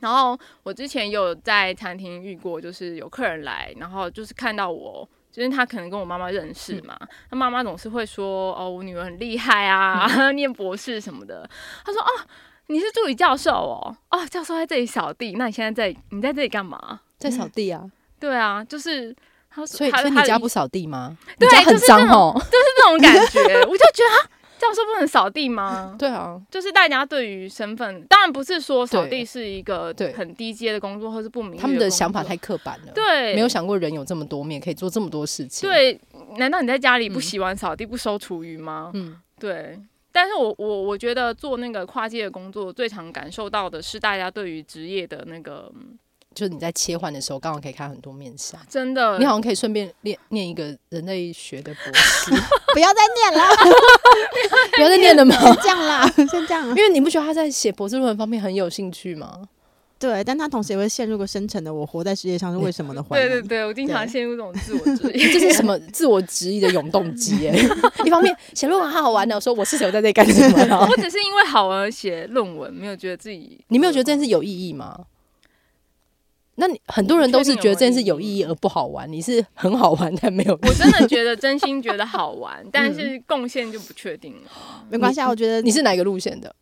[0.00, 6.96] 然后我之前有在餐厅遇过，就是有客人来，然后就是看到我，就是他可能跟我妈妈认识嘛，
[7.30, 11.48] 他妈妈总是会说：“哦，我女儿很厉害啊，嗯 念博士什么的。”
[11.84, 12.06] 他说：“哦，
[12.66, 17.82] 你是助理教授哦，哦，教授在这里扫地，那你现在在你在这里干嘛在扫地啊，？”
[18.20, 19.14] 对啊，就是
[19.50, 21.16] 他说所以所以你家不扫地吗？
[21.38, 22.50] 对很脏哦就是。
[22.76, 24.18] 这种感觉， 我就觉得啊，
[24.62, 25.92] 这样说不能扫地吗？
[25.98, 31.60] 对啊，就是大家对于身份，当然不是说扫地是一个很低阶的工作，或是不明。
[31.60, 35.68] 他们的想法太刻板了，对，没有想过人有这么多面，可以做这么多事情。
[35.68, 36.00] 对，
[36.36, 38.92] 难道你在家里不洗碗、扫地、不收厨余吗？
[38.94, 39.76] 嗯，对。
[40.12, 45.72] 但是我我我觉得做那个跨界的工作，最常感受到的是大家对于职业的那个。
[46.34, 48.60] 就是你在切换的时候，刚好可以看很多面相。
[48.68, 52.30] 真的，你好像可以顺便念念一个人类学的博士。
[52.72, 53.48] 不要再念了，
[54.76, 55.34] 不要再念了吗？
[55.44, 56.68] 先这样啦，先这样。
[56.70, 59.42] 因为你不觉得他在写博士论文方面很有兴趣吗？
[59.98, 63.28] 对，但他同时也会陷入个深层的“我活在世界上是为什么”的怀疑。
[63.28, 67.46] 对对对，我经常陷入这种自我质疑，这是什么自我质疑的永动机？
[67.46, 67.56] 哎，
[68.04, 70.88] 一方面写论文好好玩的，我说我是谁，我在这里干什么？
[70.90, 74.98] 我只是因为好玩而写论文，没有觉得自己，你没有觉得这件事有意义吗？
[76.62, 80.56] 那你很多人都是觉得这件事有意义而不好玩，你是很好玩 但没有。
[80.62, 84.50] 我真的觉得真心觉得好玩，但是贡献就不确定了。
[84.88, 86.54] 没关系啊，我觉得你是哪个路线的？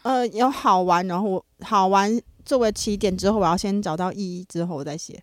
[0.00, 5.22] 呃，有好玩，然后好玩作为起点之后，我要先找到意义之后我再写。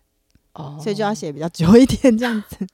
[0.52, 2.64] 哦，所以就要写比较久一点这样子。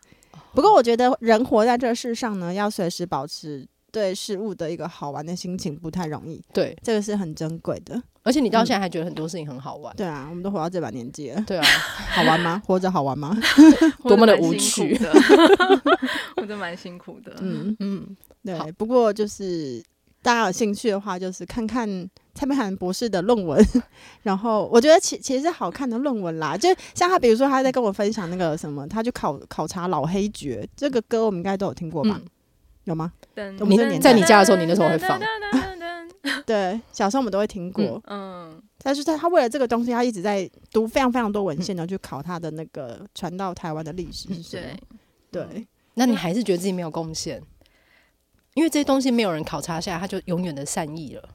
[0.52, 6.38] 不过我觉得人活在这世上呢，要随时保持对事物的一个好玩的心情，不太容易。
[6.52, 7.98] 对，这个是很珍贵的。
[8.24, 9.96] 而且你到现在还觉得很多事情很好玩。
[9.96, 11.42] 对啊，我们都活到这把年纪了。
[11.46, 11.64] 对啊，
[12.10, 12.60] 好玩吗？
[12.66, 13.34] 活着好玩吗？
[14.04, 14.98] 多么的无趣，
[16.36, 17.36] 活着蛮辛苦的。
[17.40, 18.70] 嗯嗯，对。
[18.72, 19.82] 不过就是
[20.20, 21.88] 大家有兴趣的话，就是看看
[22.34, 23.58] 蔡明涵博士的论文。
[24.24, 32.20] 然后我觉得其其实是好看的论文啦，就像他，比如说他在跟我分享那个什么，他去考考察老黑爵这个歌，我们应该都有听过吧？
[32.86, 33.12] 有吗？
[33.66, 35.20] 你在你家的时候，你那时候会放。
[36.44, 44.76] 对，小时候我们都会听过，嗯，嗯，但是他他为了这个东西，他一直在读非常非常多文献，然后去考他的那个传到台湾的历史是什么？
[45.30, 47.42] 对，对，那你还是觉得自己没有贡献，
[48.54, 51.28] 因为这些东西没有人考察下来，他就永远的善意了。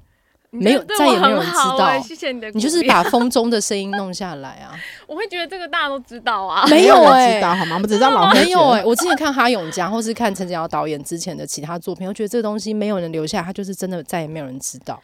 [0.51, 1.99] 没有，再也没有人知道。
[1.99, 4.77] 谢谢你的，你就是把风中的声音弄下来啊！
[5.07, 7.75] 我会觉得这个大家都知道啊，没有人知道好吗？
[7.75, 8.31] 我们只知道老。
[8.33, 15.01] 没有哎，我之前看哈永家，或是看陈景尧导演之前的其他作品，我觉得这个东西没有人留下，他就是真的再也没有人知道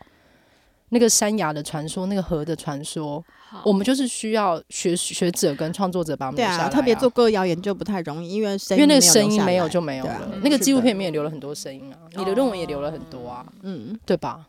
[0.89, 3.23] 那个山崖的传说，那个河的传说。
[3.63, 6.69] 我们就是需要学学者跟创作者把我们留下来。
[6.69, 10.29] 特别做歌谣研究不太容易，因为因为那个声音没有就没有了。
[10.43, 14.41] 那个纪录片里面也留了很多声音啊，你的论文也留了很多啊，嗯，对吧？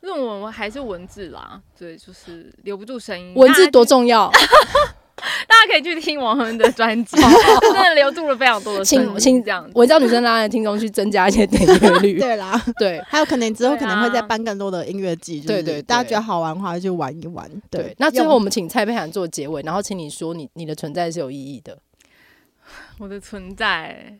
[0.00, 3.34] 论文我还是文字啦，对，就是留不住声音。
[3.34, 7.16] 文字多重要，大家可以 去听王恒的专辑，
[7.60, 9.18] 真的留住了非常多的声音。
[9.18, 12.18] 请这样，我叫女生拉来听众去增加一些点阅率。
[12.20, 17.50] 对啦，对，还有可能之后可能会再办更多的音乐季，对对，大家觉得好玩的话就玩一玩。
[17.68, 21.76] 对，那最后我们请蔡佩涵做结尾，然后请你说你你的存在是有意义的。
[22.98, 24.14] 我的存在。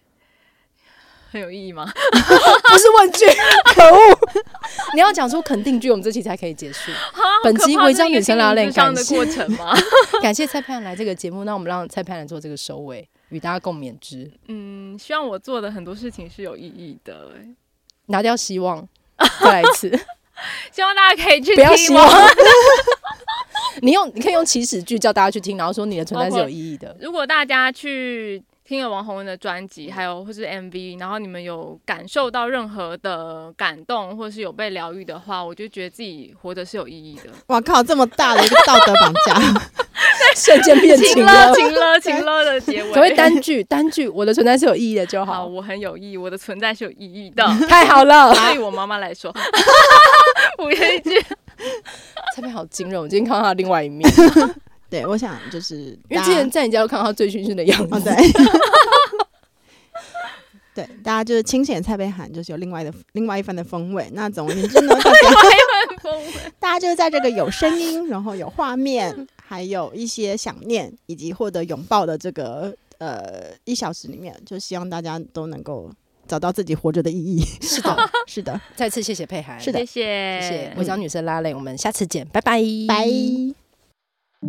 [1.30, 1.86] 很有意义吗？
[1.92, 3.26] 不是问句，
[3.74, 4.18] 可恶！
[4.94, 6.90] 你要讲出肯定句，我们这期才可以结束。
[7.44, 9.76] 本期违章女生拉链感谢过程吗？
[10.22, 14.30] 感谢蔡沛涵来这个节目，那我们让蔡盼来做这个收尾，与大家共勉之。
[14.48, 17.32] 嗯，希望我做的很多事情是有意义的。
[18.06, 18.88] 拿掉希望，
[19.40, 19.90] 再来一次。
[20.72, 21.56] 希望大家可以去听。
[21.56, 22.08] 不要希望。
[23.82, 26.96] 你用，你可以用起始句叫大家去听，然后说你的存在是有意义的。
[27.00, 28.42] 如果大家去。
[28.68, 37.30] 听了王洪文的专辑，还有或是 MV，然后你们有感受到任何的感动，或是有被疗愈的话，我就觉得自己活着是有意义的。
[37.48, 39.40] 哇靠，这么大的一个道德绑架，
[40.36, 42.92] 瞬间变情了，情了，情了的结尾。
[42.92, 45.32] 所谓单句，单句，我的存在是有意义的就好。
[45.32, 48.34] 好，我很有意义，我的存在是有意义的，太好了。
[48.36, 49.34] 对于我妈妈来说，
[50.58, 51.24] 补一句，
[52.36, 54.06] 这边好惊人，我今天看到他另外一面。
[54.90, 58.14] 对，我想就是因为之前在你家都看到他醉醺醺的样子，哦、对，
[60.86, 64.08] 对，大家就是清醒的蔡沛涵，就是有另外的另外一番的风味。
[64.14, 65.12] 那总而言之呢，大家
[66.58, 75.90] 大家就是在这个有声音，然后有画面，还有一些想念，以及获得拥抱的这个呃一小时里面，就希望大家都能够
[76.26, 77.44] 找到自己活着的意义。
[77.60, 80.74] 是的，是的，再次谢谢佩涵，是的，谢谢，谢谢。
[80.78, 83.67] 违章女生拉蕾，我们下次见，拜拜，拜。
[84.42, 84.48] 违